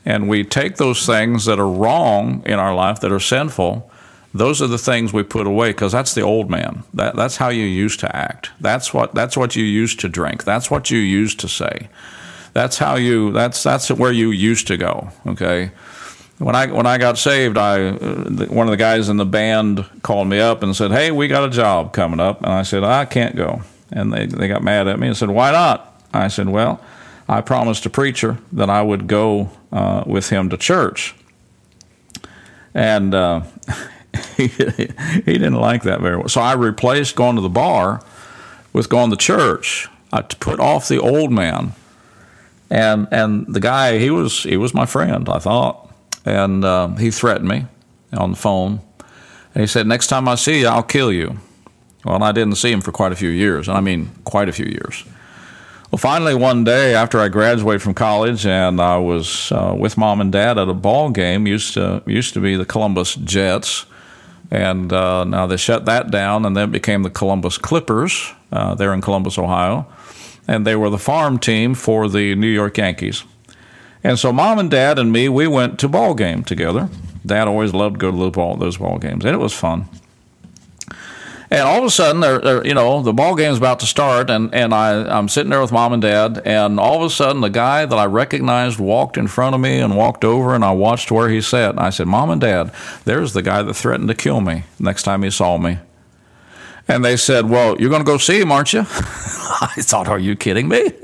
And 0.04 0.28
we 0.28 0.44
take 0.44 0.76
those 0.76 1.04
things 1.04 1.44
that 1.44 1.58
are 1.58 1.68
wrong 1.68 2.42
in 2.46 2.58
our 2.58 2.74
life, 2.74 3.00
that 3.00 3.12
are 3.12 3.20
sinful, 3.20 3.90
those 4.34 4.60
are 4.60 4.66
the 4.66 4.78
things 4.78 5.12
we 5.12 5.22
put 5.22 5.46
away 5.46 5.70
because 5.70 5.92
that's 5.92 6.14
the 6.14 6.20
old 6.20 6.50
man. 6.50 6.84
That, 6.94 7.16
that's 7.16 7.36
how 7.36 7.48
you 7.48 7.64
used 7.64 8.00
to 8.00 8.16
act. 8.16 8.50
That's 8.60 8.92
what, 8.92 9.14
that's 9.14 9.36
what 9.36 9.56
you 9.56 9.64
used 9.64 10.00
to 10.00 10.08
drink. 10.08 10.44
That's 10.44 10.70
what 10.70 10.90
you 10.90 10.98
used 10.98 11.40
to 11.40 11.48
say. 11.48 11.88
That's 12.52 12.78
how 12.78 12.96
you, 12.96 13.32
that's, 13.32 13.62
that's 13.62 13.90
where 13.90 14.12
you 14.12 14.30
used 14.30 14.66
to 14.68 14.76
go, 14.76 15.10
okay? 15.26 15.70
When 16.38 16.54
I, 16.54 16.66
when 16.66 16.86
I 16.86 16.98
got 16.98 17.18
saved, 17.18 17.58
I, 17.58 17.88
uh, 17.88 18.46
one 18.46 18.68
of 18.68 18.70
the 18.70 18.76
guys 18.76 19.08
in 19.08 19.16
the 19.16 19.26
band 19.26 19.84
called 20.02 20.28
me 20.28 20.38
up 20.38 20.62
and 20.62 20.74
said, 20.76 20.92
Hey, 20.92 21.10
we 21.10 21.26
got 21.26 21.44
a 21.44 21.50
job 21.50 21.92
coming 21.92 22.20
up. 22.20 22.42
And 22.42 22.52
I 22.52 22.62
said, 22.62 22.84
I 22.84 23.06
can't 23.06 23.34
go. 23.34 23.62
And 23.90 24.12
they, 24.12 24.26
they 24.26 24.46
got 24.46 24.62
mad 24.62 24.86
at 24.86 25.00
me 25.00 25.08
and 25.08 25.16
said, 25.16 25.30
Why 25.30 25.50
not? 25.50 26.00
I 26.12 26.28
said, 26.28 26.48
Well, 26.48 26.80
I 27.28 27.42
promised 27.42 27.84
a 27.84 27.90
preacher 27.90 28.38
that 28.52 28.70
I 28.70 28.80
would 28.80 29.06
go 29.06 29.50
uh, 29.70 30.04
with 30.06 30.30
him 30.30 30.48
to 30.50 30.56
church. 30.56 31.14
And 32.72 33.14
uh, 33.14 33.42
he, 34.36 34.46
he 34.46 35.20
didn't 35.24 35.54
like 35.54 35.82
that 35.82 36.00
very 36.00 36.16
well. 36.16 36.28
So 36.28 36.40
I 36.40 36.54
replaced 36.54 37.16
going 37.16 37.36
to 37.36 37.42
the 37.42 37.48
bar 37.48 38.02
with 38.72 38.88
going 38.88 39.10
to 39.10 39.16
church. 39.16 39.88
I 40.12 40.22
put 40.22 40.58
off 40.58 40.88
the 40.88 40.98
old 40.98 41.30
man. 41.30 41.72
And 42.70 43.08
and 43.10 43.46
the 43.52 43.60
guy, 43.60 43.98
he 43.98 44.10
was 44.10 44.42
he 44.42 44.56
was 44.56 44.74
my 44.74 44.84
friend, 44.86 45.28
I 45.28 45.38
thought. 45.38 45.90
And 46.24 46.64
uh, 46.64 46.88
he 46.96 47.10
threatened 47.10 47.48
me 47.48 47.66
on 48.12 48.32
the 48.32 48.36
phone. 48.36 48.80
And 49.54 49.62
he 49.62 49.66
said, 49.66 49.86
Next 49.86 50.08
time 50.08 50.28
I 50.28 50.34
see 50.34 50.60
you, 50.60 50.68
I'll 50.68 50.82
kill 50.82 51.10
you. 51.12 51.38
Well, 52.04 52.22
I 52.22 52.32
didn't 52.32 52.56
see 52.56 52.70
him 52.70 52.80
for 52.80 52.92
quite 52.92 53.12
a 53.12 53.16
few 53.16 53.30
years. 53.30 53.68
And 53.68 53.76
I 53.76 53.80
mean, 53.80 54.10
quite 54.24 54.48
a 54.48 54.52
few 54.52 54.66
years. 54.66 55.04
Well, 55.90 55.98
finally, 55.98 56.34
one 56.34 56.64
day 56.64 56.94
after 56.94 57.18
I 57.18 57.28
graduated 57.28 57.80
from 57.80 57.94
college, 57.94 58.44
and 58.44 58.78
I 58.78 58.98
was 58.98 59.50
uh, 59.50 59.74
with 59.74 59.96
mom 59.96 60.20
and 60.20 60.30
dad 60.30 60.58
at 60.58 60.68
a 60.68 60.74
ball 60.74 61.08
game. 61.08 61.46
used 61.46 61.72
to 61.74 62.02
used 62.06 62.34
to 62.34 62.40
be 62.40 62.56
the 62.56 62.66
Columbus 62.66 63.14
Jets, 63.14 63.86
and 64.50 64.92
uh, 64.92 65.24
now 65.24 65.46
they 65.46 65.56
shut 65.56 65.86
that 65.86 66.10
down, 66.10 66.44
and 66.44 66.54
then 66.54 66.68
it 66.68 66.72
became 66.72 67.04
the 67.04 67.10
Columbus 67.10 67.56
Clippers. 67.56 68.34
Uh, 68.52 68.74
there 68.74 68.92
in 68.92 69.00
Columbus, 69.00 69.38
Ohio, 69.38 69.86
and 70.46 70.66
they 70.66 70.76
were 70.76 70.90
the 70.90 70.98
farm 70.98 71.38
team 71.38 71.74
for 71.74 72.06
the 72.06 72.34
New 72.34 72.48
York 72.48 72.76
Yankees. 72.76 73.24
And 74.04 74.18
so, 74.18 74.30
mom 74.30 74.58
and 74.58 74.70
dad 74.70 74.98
and 74.98 75.10
me, 75.10 75.30
we 75.30 75.46
went 75.46 75.78
to 75.80 75.88
ball 75.88 76.12
game 76.12 76.44
together. 76.44 76.90
Dad 77.24 77.48
always 77.48 77.72
loved 77.72 77.94
to 77.94 77.98
go 77.98 78.10
to 78.10 78.30
ball, 78.30 78.56
those 78.56 78.76
ball 78.76 78.98
games, 78.98 79.24
and 79.24 79.34
it 79.34 79.38
was 79.38 79.54
fun. 79.54 79.88
And 81.50 81.62
all 81.62 81.78
of 81.78 81.84
a 81.84 81.90
sudden, 81.90 82.20
they're, 82.20 82.38
they're, 82.38 82.66
you 82.66 82.74
know, 82.74 83.02
the 83.02 83.14
ball 83.14 83.34
game's 83.34 83.56
about 83.56 83.80
to 83.80 83.86
start, 83.86 84.28
and, 84.28 84.54
and 84.54 84.74
I, 84.74 85.16
I'm 85.16 85.28
sitting 85.28 85.48
there 85.48 85.62
with 85.62 85.72
mom 85.72 85.94
and 85.94 86.02
dad, 86.02 86.42
and 86.44 86.78
all 86.78 86.96
of 86.96 87.02
a 87.02 87.10
sudden, 87.10 87.40
the 87.40 87.48
guy 87.48 87.86
that 87.86 87.98
I 87.98 88.04
recognized 88.04 88.78
walked 88.78 89.16
in 89.16 89.28
front 89.28 89.54
of 89.54 89.60
me 89.60 89.78
and 89.78 89.96
walked 89.96 90.24
over, 90.24 90.54
and 90.54 90.62
I 90.62 90.72
watched 90.72 91.10
where 91.10 91.30
he 91.30 91.40
sat. 91.40 91.70
And 91.70 91.80
I 91.80 91.88
said, 91.88 92.06
Mom 92.06 92.28
and 92.28 92.40
Dad, 92.40 92.70
there's 93.04 93.32
the 93.32 93.42
guy 93.42 93.62
that 93.62 93.74
threatened 93.74 94.08
to 94.08 94.14
kill 94.14 94.42
me 94.42 94.64
next 94.78 95.04
time 95.04 95.22
he 95.22 95.30
saw 95.30 95.56
me. 95.56 95.78
And 96.86 97.04
they 97.04 97.16
said, 97.16 97.48
Well, 97.48 97.78
you're 97.78 97.90
going 97.90 98.02
to 98.02 98.10
go 98.10 98.16
see 98.16 98.40
him, 98.40 98.50
aren't 98.50 98.72
you? 98.72 98.80
I 98.88 99.74
thought, 99.78 100.08
Are 100.08 100.18
you 100.18 100.36
kidding 100.36 100.68
me? 100.68 100.90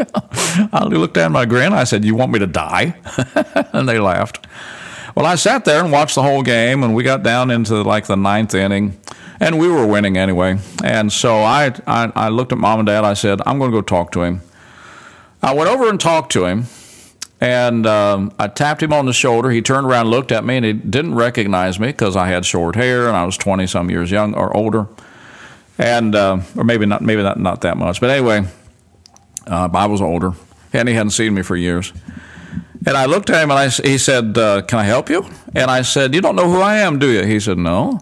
I 0.73 0.85
looked 0.85 1.15
down 1.15 1.33
my 1.33 1.45
grin. 1.45 1.75
I 1.75 1.85
said, 1.85 2.05
You 2.05 2.15
want 2.15 2.33
me 2.33 2.39
to 2.39 2.47
die? 2.47 2.97
and 3.73 3.87
they 3.87 3.99
laughed. 3.99 4.47
Well, 5.15 5.27
I 5.27 5.37
sat 5.37 5.65
there 5.65 5.83
and 5.83 5.93
watched 5.93 6.17
the 6.17 6.23
whole 6.23 6.43
game, 6.43 6.83
and 6.83 6.95
we 6.95 7.05
got 7.05 7.23
down 7.23 7.51
into 7.51 7.83
like 7.83 8.07
the 8.07 8.17
ninth 8.17 8.55
inning 8.55 8.99
and 9.41 9.59
we 9.59 9.69
were 9.69 9.87
winning 9.87 10.17
anyway. 10.17 10.59
And 10.83 11.13
so 11.13 11.37
I, 11.39 11.75
I, 11.87 12.13
I 12.15 12.29
looked 12.29 12.53
at 12.53 12.59
mom 12.59 12.81
and 12.81 12.87
dad. 12.87 13.05
I 13.05 13.15
said, 13.15 13.41
I'm 13.47 13.59
going 13.59 13.71
to 13.71 13.77
go 13.77 13.83
talk 13.83 14.13
to 14.13 14.23
him. 14.23 14.43
I 15.43 15.53
went 15.55 15.69
over 15.69 15.89
and 15.89 16.01
talked 16.01 16.33
to 16.33 16.47
him, 16.47 16.65
and 17.41 17.87
um, 17.87 18.33
I 18.39 18.49
tapped 18.49 18.83
him 18.83 18.93
on 18.93 19.05
the 19.05 19.13
shoulder. 19.13 19.51
He 19.51 19.61
turned 19.61 19.87
around, 19.87 20.09
looked 20.09 20.33
at 20.33 20.45
me, 20.45 20.57
and 20.57 20.65
he 20.65 20.73
didn't 20.73 21.15
recognize 21.15 21.79
me 21.79 21.89
because 21.89 22.17
I 22.17 22.29
had 22.29 22.47
short 22.47 22.77
hair 22.77 23.09
and 23.09 23.17
I 23.17 23.27
was 23.27 23.37
twenty 23.37 23.67
some 23.67 23.91
years 23.91 24.11
young 24.11 24.35
or 24.35 24.57
older, 24.57 24.89
and 25.77 26.15
uh, 26.15 26.41
or 26.57 26.65
maybe 26.65 26.87
not, 26.87 27.03
maybe 27.03 27.23
not 27.23 27.39
not 27.39 27.61
that 27.61 27.77
much. 27.77 28.01
But 28.01 28.09
anyway, 28.09 28.47
uh, 29.47 29.69
I 29.75 29.85
was 29.85 30.01
older, 30.01 30.33
and 30.73 30.89
he 30.89 30.95
hadn't 30.95 31.11
seen 31.11 31.35
me 31.35 31.43
for 31.43 31.57
years. 31.57 31.93
And 32.87 32.97
I 32.97 33.07
looked 33.07 33.31
at 33.31 33.43
him 33.43 33.51
and 33.51 33.59
I, 33.59 33.69
he 33.69 33.97
said, 33.97 34.37
uh, 34.37 34.63
Can 34.63 34.79
I 34.79 34.85
help 34.85 35.09
you? 35.09 35.27
And 35.55 35.71
I 35.71 35.83
said, 35.83 36.15
You 36.15 36.21
don't 36.21 36.37
know 36.37 36.51
who 36.51 36.61
I 36.61 36.77
am, 36.77 36.99
do 36.99 37.11
you? 37.11 37.25
He 37.25 37.41
said, 37.41 37.57
No. 37.57 38.01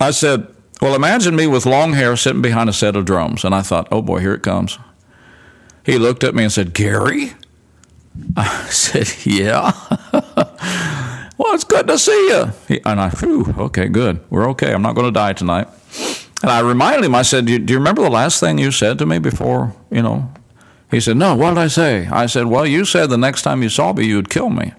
I 0.00 0.10
said, 0.10 0.46
Well, 0.80 0.94
imagine 0.94 1.36
me 1.36 1.46
with 1.46 1.66
long 1.66 1.92
hair 1.94 2.16
sitting 2.16 2.42
behind 2.42 2.68
a 2.68 2.72
set 2.72 2.96
of 2.96 3.04
drums. 3.04 3.44
And 3.44 3.54
I 3.54 3.62
thought, 3.62 3.88
Oh 3.90 4.02
boy, 4.02 4.20
here 4.20 4.34
it 4.34 4.42
comes. 4.42 4.78
He 5.84 5.98
looked 5.98 6.24
at 6.24 6.34
me 6.34 6.44
and 6.44 6.52
said, 6.52 6.74
Gary? 6.74 7.32
I 8.36 8.66
said, 8.70 9.08
Yeah. 9.24 9.72
well, 11.38 11.54
it's 11.54 11.64
good 11.64 11.86
to 11.86 11.98
see 11.98 12.28
you. 12.28 12.52
He, 12.68 12.80
and 12.84 13.00
I, 13.00 13.10
whew, 13.10 13.54
okay, 13.58 13.88
good. 13.88 14.20
We're 14.30 14.48
okay. 14.50 14.72
I'm 14.72 14.82
not 14.82 14.94
going 14.94 15.06
to 15.06 15.12
die 15.12 15.32
tonight. 15.32 15.68
And 16.42 16.50
I 16.50 16.60
reminded 16.60 17.04
him, 17.04 17.14
I 17.14 17.22
said, 17.22 17.46
Do 17.46 17.52
you 17.52 17.78
remember 17.78 18.02
the 18.02 18.10
last 18.10 18.40
thing 18.40 18.58
you 18.58 18.70
said 18.70 18.98
to 18.98 19.06
me 19.06 19.18
before, 19.18 19.74
you 19.90 20.02
know? 20.02 20.30
He 20.90 21.00
said, 21.00 21.16
No, 21.16 21.34
what 21.34 21.50
did 21.50 21.58
I 21.58 21.68
say? 21.68 22.06
I 22.06 22.26
said, 22.26 22.46
Well, 22.46 22.66
you 22.66 22.84
said 22.84 23.10
the 23.10 23.18
next 23.18 23.42
time 23.42 23.62
you 23.62 23.68
saw 23.68 23.92
me, 23.92 24.06
you'd 24.06 24.30
kill 24.30 24.50
me. 24.50 24.72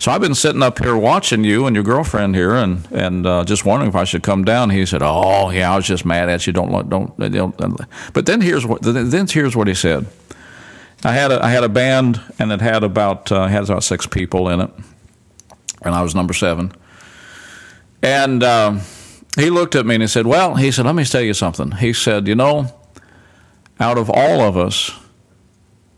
So 0.00 0.10
I've 0.10 0.22
been 0.22 0.34
sitting 0.34 0.62
up 0.62 0.78
here 0.78 0.96
watching 0.96 1.44
you 1.44 1.66
and 1.66 1.76
your 1.76 1.84
girlfriend 1.84 2.34
here, 2.34 2.54
and 2.54 2.88
and 2.90 3.26
uh, 3.26 3.44
just 3.44 3.66
wondering 3.66 3.90
if 3.90 3.94
I 3.94 4.04
should 4.04 4.22
come 4.22 4.46
down. 4.46 4.70
He 4.70 4.86
said, 4.86 5.02
"Oh 5.02 5.50
yeah, 5.50 5.70
I 5.70 5.76
was 5.76 5.86
just 5.86 6.06
mad 6.06 6.30
at 6.30 6.46
you. 6.46 6.54
Don't 6.54 6.88
don't 6.88 7.18
don't." 7.18 7.80
But 8.14 8.24
then 8.24 8.40
here's 8.40 8.64
what 8.64 8.80
then 8.80 9.26
here's 9.28 9.54
what 9.54 9.68
he 9.68 9.74
said. 9.74 10.06
I 11.04 11.12
had 11.12 11.30
a 11.30 11.44
I 11.44 11.50
had 11.50 11.64
a 11.64 11.68
band, 11.68 12.18
and 12.38 12.50
it 12.50 12.62
had 12.62 12.82
about 12.82 13.30
uh, 13.30 13.46
had 13.46 13.64
about 13.64 13.84
six 13.84 14.06
people 14.06 14.48
in 14.48 14.62
it, 14.62 14.70
and 15.82 15.94
I 15.94 16.00
was 16.00 16.14
number 16.14 16.32
seven. 16.32 16.72
And 18.02 18.42
um, 18.42 18.80
he 19.36 19.50
looked 19.50 19.74
at 19.74 19.84
me 19.84 19.96
and 19.96 20.02
he 20.02 20.08
said, 20.08 20.26
"Well," 20.26 20.54
he 20.54 20.70
said, 20.70 20.86
"Let 20.86 20.94
me 20.94 21.04
tell 21.04 21.20
you 21.20 21.34
something." 21.34 21.72
He 21.72 21.92
said, 21.92 22.26
"You 22.26 22.36
know, 22.36 22.72
out 23.78 23.98
of 23.98 24.08
all 24.08 24.40
of 24.40 24.56
us." 24.56 24.92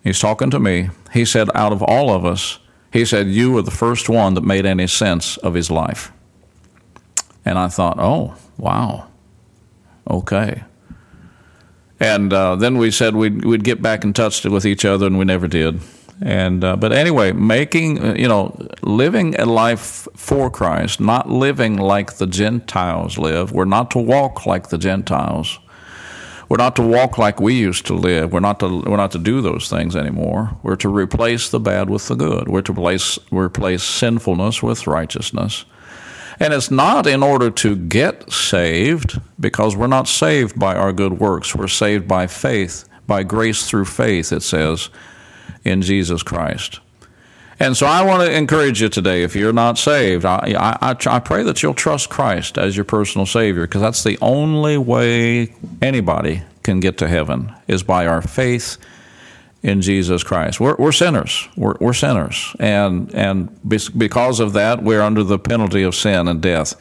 He's 0.03 0.19
talking 0.19 0.51
to 0.51 0.59
me. 0.59 0.91
He 1.13 1.25
said, 1.25 1.49
out 1.55 1.73
of 1.73 1.81
all 1.81 2.11
of 2.11 2.25
us, 2.25 2.59
he 2.93 3.05
said, 3.05 3.29
You 3.29 3.53
were 3.53 3.63
the 3.63 3.71
first 3.71 4.09
one 4.09 4.35
that 4.35 4.45
made 4.45 4.67
any 4.67 4.87
sense 4.87 5.37
of 5.39 5.55
his 5.55 5.71
life. 5.71 6.13
And 7.45 7.59
I 7.59 7.69
thought, 7.69 7.99
Oh, 7.99 8.35
wow. 8.59 9.09
Okay. 10.09 10.65
And 11.99 12.33
uh, 12.33 12.57
then 12.57 12.79
we 12.79 12.91
said 12.91 13.15
we'd, 13.15 13.45
we'd 13.45 13.63
get 13.63 13.81
back 13.81 14.03
in 14.03 14.13
touch 14.13 14.45
with 14.45 14.67
each 14.67 14.85
other, 14.85 15.07
and 15.07 15.19
we 15.19 15.25
never 15.25 15.47
did. 15.47 15.81
And 16.21 16.63
uh, 16.63 16.77
but 16.77 16.93
anyway, 16.93 17.33
making 17.33 18.17
you 18.17 18.29
know 18.29 18.57
living 18.83 19.35
a 19.37 19.47
life 19.47 20.07
for 20.15 20.51
Christ, 20.51 21.01
not 21.01 21.31
living 21.31 21.77
like 21.77 22.15
the 22.15 22.27
Gentiles 22.27 23.19
live. 23.19 23.53
We're 23.53 23.65
not 23.65 23.91
to 23.93 23.99
walk 23.99 24.47
like 24.47 24.69
the 24.69 24.79
Gentiles. 24.79 25.59
We're 26.53 26.59
not 26.59 26.77
to 26.77 26.83
walk 26.83 27.17
like 27.17 27.41
we 27.41 27.55
used 27.55 27.87
to 27.87 27.95
live. 27.95 28.31
We're 28.31 28.41
not 28.41 28.61
to 28.61 28.83
we're 28.83 28.99
not 28.99 29.13
to 29.13 29.19
do 29.19 29.41
those 29.41 29.71
things 29.71 29.97
anymore. 29.97 30.55
We're 30.63 30.77
to 30.77 30.89
replace 30.91 31.49
the 31.49 31.59
bad 31.59 31.89
with 31.89 32.07
the 32.09 32.15
good. 32.15 32.47
We're 32.47 32.61
to 32.61 32.73
replace 32.73 33.19
replace 33.31 33.83
sinfulness 33.83 34.63
with 34.63 34.87
righteousness. 34.87 35.65
And 36.39 36.53
it's 36.53 36.71
not 36.71 37.07
in 37.07 37.23
order 37.23 37.51
to 37.51 37.75
get 37.75 38.31
saved, 38.31 39.19
because 39.41 39.75
we're 39.75 39.87
not 39.87 40.09
saved 40.09 40.61
by 40.61 40.77
our 40.77 40.93
good 40.93 41.19
works. 41.19 41.55
We're 41.55 41.69
saved 41.69 42.07
by 42.07 42.27
faith, 42.27 42.87
by 43.07 43.23
grace 43.23 43.67
through 43.67 43.87
faith, 43.87 44.31
it 44.31 44.43
says, 44.43 44.91
in 45.65 45.81
Jesus 45.81 46.23
Christ. 46.23 46.81
And 47.61 47.77
so 47.77 47.87
I 47.87 48.05
want 48.05 48.23
to 48.23 48.37
encourage 48.37 48.81
you 48.81 48.89
today, 48.89 49.23
if 49.23 49.37
you're 49.37 49.53
not 49.53 49.79
saved, 49.79 50.25
I, 50.25 50.55
I, 50.59 50.97
I 51.07 51.19
pray 51.21 51.43
that 51.45 51.63
you'll 51.63 51.75
trust 51.75 52.11
Christ 52.11 52.59
as 52.59 52.77
your 52.77 52.85
personal 52.85 53.27
Savior, 53.27 53.63
because 53.63 53.81
that's 53.81 54.03
the 54.03 54.19
only 54.21 54.77
way 54.77 55.55
anybody 55.81 56.43
can 56.63 56.81
get 56.81 56.99
to 56.99 57.09
heaven, 57.09 57.53
is 57.69 57.83
by 57.83 58.07
our 58.07 58.23
faith 58.23 58.79
in 59.63 59.81
Jesus 59.81 60.25
Christ. 60.25 60.59
We're, 60.59 60.75
we're 60.77 60.93
sinners. 60.93 61.49
We're, 61.57 61.77
we're 61.79 61.93
sinners. 61.93 62.57
And, 62.59 63.15
and 63.15 63.49
because 63.97 64.41
of 64.41 64.55
that, 64.55 64.83
we're 64.83 65.03
under 65.03 65.23
the 65.23 65.39
penalty 65.39 65.83
of 65.83 65.95
sin 65.95 66.27
and 66.27 66.41
death. 66.41 66.75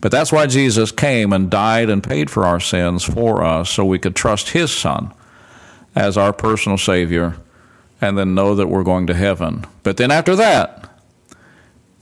But 0.00 0.12
that's 0.12 0.30
why 0.30 0.46
Jesus 0.46 0.92
came 0.92 1.32
and 1.32 1.50
died 1.50 1.90
and 1.90 2.04
paid 2.04 2.30
for 2.30 2.44
our 2.44 2.60
sins 2.60 3.02
for 3.02 3.42
us, 3.42 3.70
so 3.70 3.84
we 3.84 3.98
could 3.98 4.14
trust 4.14 4.50
His 4.50 4.70
Son 4.70 5.12
as 5.96 6.16
our 6.16 6.32
personal 6.32 6.78
Savior 6.78 7.38
and 8.00 8.18
then 8.18 8.34
know 8.34 8.54
that 8.54 8.68
we're 8.68 8.84
going 8.84 9.06
to 9.06 9.14
heaven. 9.14 9.64
But 9.82 9.96
then 9.96 10.10
after 10.10 10.36
that, 10.36 11.00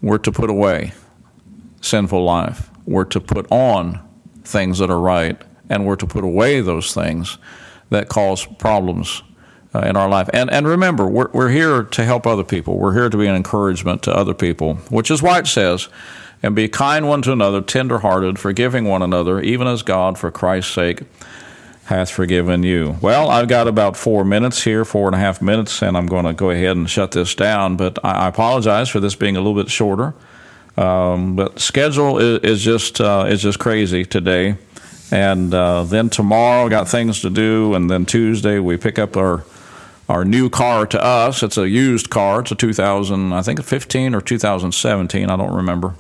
we're 0.03 0.19
to 0.19 0.33
put 0.33 0.51
away 0.51 0.93
sinful 1.81 2.25
life. 2.25 2.71
We're 2.87 3.05
to 3.07 3.21
put 3.21 3.51
on 3.51 4.01
things 4.45 4.79
that 4.79 4.91
are 4.91 5.01
right 5.01 5.41
and 5.69 5.87
we're 5.87 5.97
to 5.97 6.07
put 6.07 6.25
away 6.25 6.61
those 6.61 6.93
things 6.93 7.39
that 7.91 8.09
cause 8.09 8.47
problems 8.47 9.23
uh, 9.75 9.81
in 9.81 9.97
our 9.97 10.09
life. 10.09 10.29
And 10.33 10.51
and 10.51 10.67
remember, 10.67 11.07
we're 11.07 11.31
we're 11.33 11.51
here 11.51 11.83
to 11.83 12.05
help 12.05 12.27
other 12.27 12.45
people. 12.45 12.79
We're 12.79 12.95
here 12.95 13.09
to 13.09 13.17
be 13.17 13.27
an 13.27 13.35
encouragement 13.35 14.03
to 14.03 14.15
other 14.15 14.35
people, 14.35 14.75
which 14.91 15.11
is 15.11 15.23
why 15.23 15.39
it 15.39 15.47
says, 15.47 15.89
"And 16.43 16.55
be 16.55 16.69
kind 16.69 17.09
one 17.09 17.23
to 17.23 17.33
another, 17.33 17.61
tender-hearted, 17.61 18.39
forgiving 18.39 18.85
one 18.85 19.03
another, 19.03 19.41
even 19.41 19.67
as 19.67 19.83
God, 19.83 20.19
for 20.19 20.31
Christ's 20.31 20.73
sake." 20.73 21.03
Hath 21.87 22.11
forgiven 22.11 22.63
you. 22.63 22.97
Well, 23.03 23.29
I've 23.29 23.47
got 23.47 23.69
about 23.69 23.95
four 23.95 24.25
minutes 24.25 24.65
here, 24.65 24.87
four 24.87 25.07
and 25.07 25.15
a 25.15 25.19
half 25.19 25.43
minutes, 25.43 25.83
and 25.83 25.99
I'm 25.99 26.07
going 26.07 26.25
to 26.25 26.33
go 26.33 26.49
ahead 26.49 26.79
and 26.79 26.89
shut 26.89 27.11
this 27.13 27.35
down. 27.35 27.77
But 27.77 28.03
I 28.03 28.27
apologize 28.27 28.89
for 28.89 29.01
this 29.01 29.15
being 29.15 29.37
a 29.37 29.41
little 29.41 29.61
bit 29.63 29.71
shorter. 29.71 30.15
Um, 30.79 31.37
but 31.37 31.61
schedule 31.61 32.19
is, 32.19 32.41
is 32.41 32.63
just 32.63 33.03
uh, 33.03 33.27
is 33.29 33.43
just 33.43 33.59
crazy 33.59 34.05
today, 34.05 34.57
and 35.11 35.53
uh, 35.53 35.85
then 35.85 36.09
tomorrow 36.09 36.69
got 36.71 36.89
things 36.89 37.21
to 37.21 37.31
do, 37.31 37.75
and 37.75 37.91
then 37.91 38.07
Tuesday 38.07 38.59
we 38.59 38.79
pick 38.79 38.99
up 38.99 39.17
our 39.17 39.45
our 40.09 40.25
new 40.25 40.49
car 40.49 40.87
to 40.87 41.03
us. 41.03 41.43
It's 41.43 41.59
a 41.59 41.69
used 41.69 42.11
car. 42.11 42.41
It's 42.41 42.51
a 42.51 42.55
2000, 42.55 43.33
I 43.33 43.43
think, 43.43 43.63
15 43.63 44.15
or 44.15 44.21
2017. 44.21 45.31
I 45.31 45.37
don't 45.37 45.55
remember. 45.55 45.95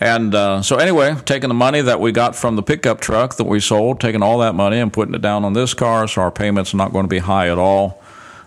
And 0.00 0.34
uh, 0.34 0.62
so, 0.62 0.76
anyway, 0.76 1.14
taking 1.26 1.48
the 1.48 1.54
money 1.54 1.82
that 1.82 2.00
we 2.00 2.10
got 2.10 2.34
from 2.34 2.56
the 2.56 2.62
pickup 2.62 3.00
truck 3.00 3.36
that 3.36 3.44
we 3.44 3.60
sold, 3.60 4.00
taking 4.00 4.22
all 4.22 4.38
that 4.38 4.54
money 4.54 4.78
and 4.78 4.90
putting 4.90 5.14
it 5.14 5.20
down 5.20 5.44
on 5.44 5.52
this 5.52 5.74
car, 5.74 6.08
so 6.08 6.22
our 6.22 6.30
payments 6.30 6.72
are 6.72 6.78
not 6.78 6.90
going 6.90 7.04
to 7.04 7.08
be 7.08 7.18
high 7.18 7.50
at 7.50 7.58
all, 7.58 8.02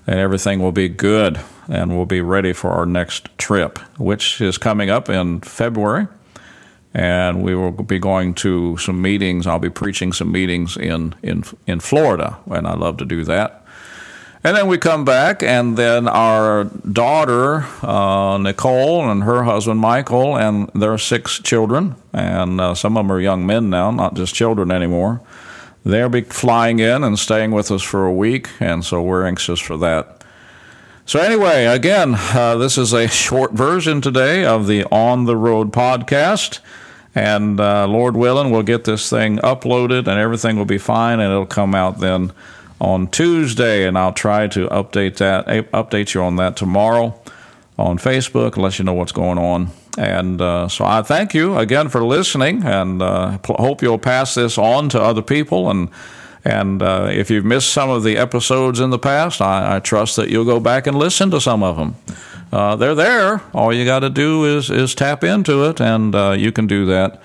and 0.07 0.19
everything 0.19 0.59
will 0.59 0.71
be 0.71 0.89
good, 0.89 1.39
and 1.69 1.95
we'll 1.95 2.07
be 2.07 2.21
ready 2.21 2.53
for 2.53 2.71
our 2.71 2.87
next 2.87 3.29
trip, 3.37 3.77
which 3.99 4.41
is 4.41 4.57
coming 4.57 4.89
up 4.89 5.09
in 5.09 5.41
February. 5.41 6.07
And 6.95 7.43
we 7.43 7.55
will 7.55 7.71
be 7.71 7.97
going 7.97 8.35
to 8.35 8.77
some 8.77 9.01
meetings. 9.01 9.47
I'll 9.47 9.57
be 9.57 9.69
preaching 9.69 10.13
some 10.13 10.31
meetings 10.31 10.77
in, 10.77 11.15
in, 11.23 11.43
in 11.65 11.79
Florida, 11.79 12.37
and 12.47 12.67
I 12.67 12.73
love 12.73 12.97
to 12.97 13.05
do 13.05 13.23
that. 13.25 13.62
And 14.45 14.57
then 14.57 14.67
we 14.67 14.77
come 14.77 15.05
back, 15.05 15.41
and 15.41 15.77
then 15.77 16.05
our 16.05 16.65
daughter, 16.65 17.65
uh, 17.81 18.37
Nicole, 18.37 19.09
and 19.09 19.23
her 19.23 19.43
husband, 19.43 19.79
Michael, 19.79 20.37
and 20.37 20.69
their 20.75 20.97
six 20.97 21.39
children, 21.39 21.95
and 22.11 22.59
uh, 22.59 22.75
some 22.75 22.97
of 22.97 23.05
them 23.05 23.11
are 23.11 23.21
young 23.21 23.45
men 23.45 23.69
now, 23.69 23.89
not 23.89 24.15
just 24.15 24.35
children 24.35 24.69
anymore. 24.69 25.21
They'll 25.85 26.09
be 26.09 26.23
flying 26.23 26.79
in 26.79 27.05
and 27.05 27.17
staying 27.17 27.51
with 27.51 27.71
us 27.71 27.83
for 27.83 28.05
a 28.05 28.13
week, 28.13 28.49
and 28.59 28.83
so 28.83 29.01
we're 29.01 29.25
anxious 29.25 29.61
for 29.61 29.77
that. 29.77 30.25
So, 31.05 31.21
anyway, 31.21 31.65
again, 31.65 32.15
uh, 32.17 32.57
this 32.57 32.77
is 32.77 32.91
a 32.91 33.07
short 33.07 33.53
version 33.53 34.01
today 34.01 34.43
of 34.43 34.67
the 34.67 34.83
On 34.91 35.23
the 35.23 35.37
Road 35.37 35.71
podcast. 35.71 36.59
And 37.15 37.59
uh, 37.59 37.87
Lord 37.87 38.17
willing, 38.17 38.49
we'll 38.49 38.63
get 38.63 38.85
this 38.85 39.07
thing 39.09 39.37
uploaded 39.37 40.07
and 40.07 40.19
everything 40.19 40.57
will 40.57 40.65
be 40.65 40.79
fine, 40.79 41.19
and 41.19 41.31
it'll 41.31 41.45
come 41.45 41.75
out 41.75 41.99
then 41.99 42.31
on 42.83 43.07
Tuesday, 43.07 43.87
and 43.87 43.97
I'll 43.97 44.13
try 44.13 44.47
to 44.49 44.67
update 44.67 45.15
that 45.17 45.47
update 45.71 46.13
you 46.13 46.21
on 46.21 46.35
that 46.35 46.57
tomorrow 46.57 47.17
on 47.77 47.97
Facebook, 47.97 48.57
let 48.57 48.77
you 48.77 48.85
know 48.85 48.93
what's 48.93 49.13
going 49.13 49.37
on. 49.37 49.69
And 49.97 50.41
uh, 50.41 50.67
so 50.67 50.85
I 50.85 51.01
thank 51.01 51.33
you 51.33 51.57
again 51.57 51.87
for 51.87 52.03
listening, 52.03 52.63
and 52.63 53.01
uh, 53.01 53.37
hope 53.45 53.81
you'll 53.81 53.99
pass 53.99 54.35
this 54.35 54.57
on 54.57 54.89
to 54.89 55.01
other 55.01 55.21
people. 55.21 55.69
And 55.69 55.89
and 56.43 56.81
uh, 56.81 57.07
if 57.09 57.31
you've 57.31 57.45
missed 57.45 57.69
some 57.69 57.89
of 57.89 58.03
the 58.03 58.17
episodes 58.17 58.81
in 58.81 58.89
the 58.89 58.99
past, 58.99 59.39
I, 59.39 59.77
I, 59.77 59.79
trust 59.79 60.17
that 60.17 60.29
you'll 60.29 60.43
go 60.43 60.59
back 60.59 60.87
and 60.87 60.97
listen 60.97 61.31
to 61.31 61.39
some 61.39 61.63
of 61.63 61.77
them. 61.77 61.95
Uh, 62.51 62.75
they're 62.75 62.95
there. 62.95 63.41
All 63.53 63.71
you 63.71 63.85
got 63.85 63.99
to 63.99 64.09
do 64.09 64.43
is 64.57 64.69
is 64.69 64.93
tap 64.93 65.23
into 65.23 65.63
it, 65.69 65.79
and 65.79 66.13
uh, 66.13 66.31
you 66.31 66.51
can 66.51 66.67
do 66.67 66.85
that 66.87 67.21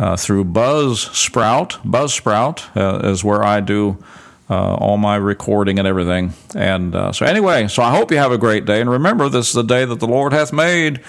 uh, 0.00 0.16
through 0.16 0.46
Buzzsprout. 0.46 1.80
Buzzsprout 1.84 3.04
is 3.04 3.22
where 3.22 3.44
I 3.44 3.60
do 3.60 4.02
uh, 4.48 4.74
all 4.74 4.96
my 4.96 5.16
recording 5.16 5.78
and 5.78 5.88
everything. 5.88 6.32
And 6.54 6.94
uh, 6.94 7.12
so, 7.12 7.26
anyway, 7.26 7.68
so 7.68 7.82
I 7.82 7.90
hope 7.90 8.10
you 8.10 8.18
have 8.18 8.32
a 8.32 8.38
great 8.38 8.64
day. 8.64 8.80
And 8.80 8.90
remember, 8.90 9.28
this 9.28 9.48
is 9.48 9.54
the 9.54 9.62
day 9.62 9.84
that 9.84 10.00
the 10.00 10.06
Lord 10.06 10.32
hath 10.32 10.52
made. 10.52 11.00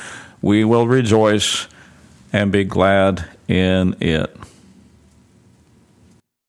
We 0.41 0.63
will 0.63 0.87
rejoice 0.87 1.67
and 2.33 2.51
be 2.51 2.63
glad 2.63 3.27
in 3.47 3.95
it. 3.99 4.35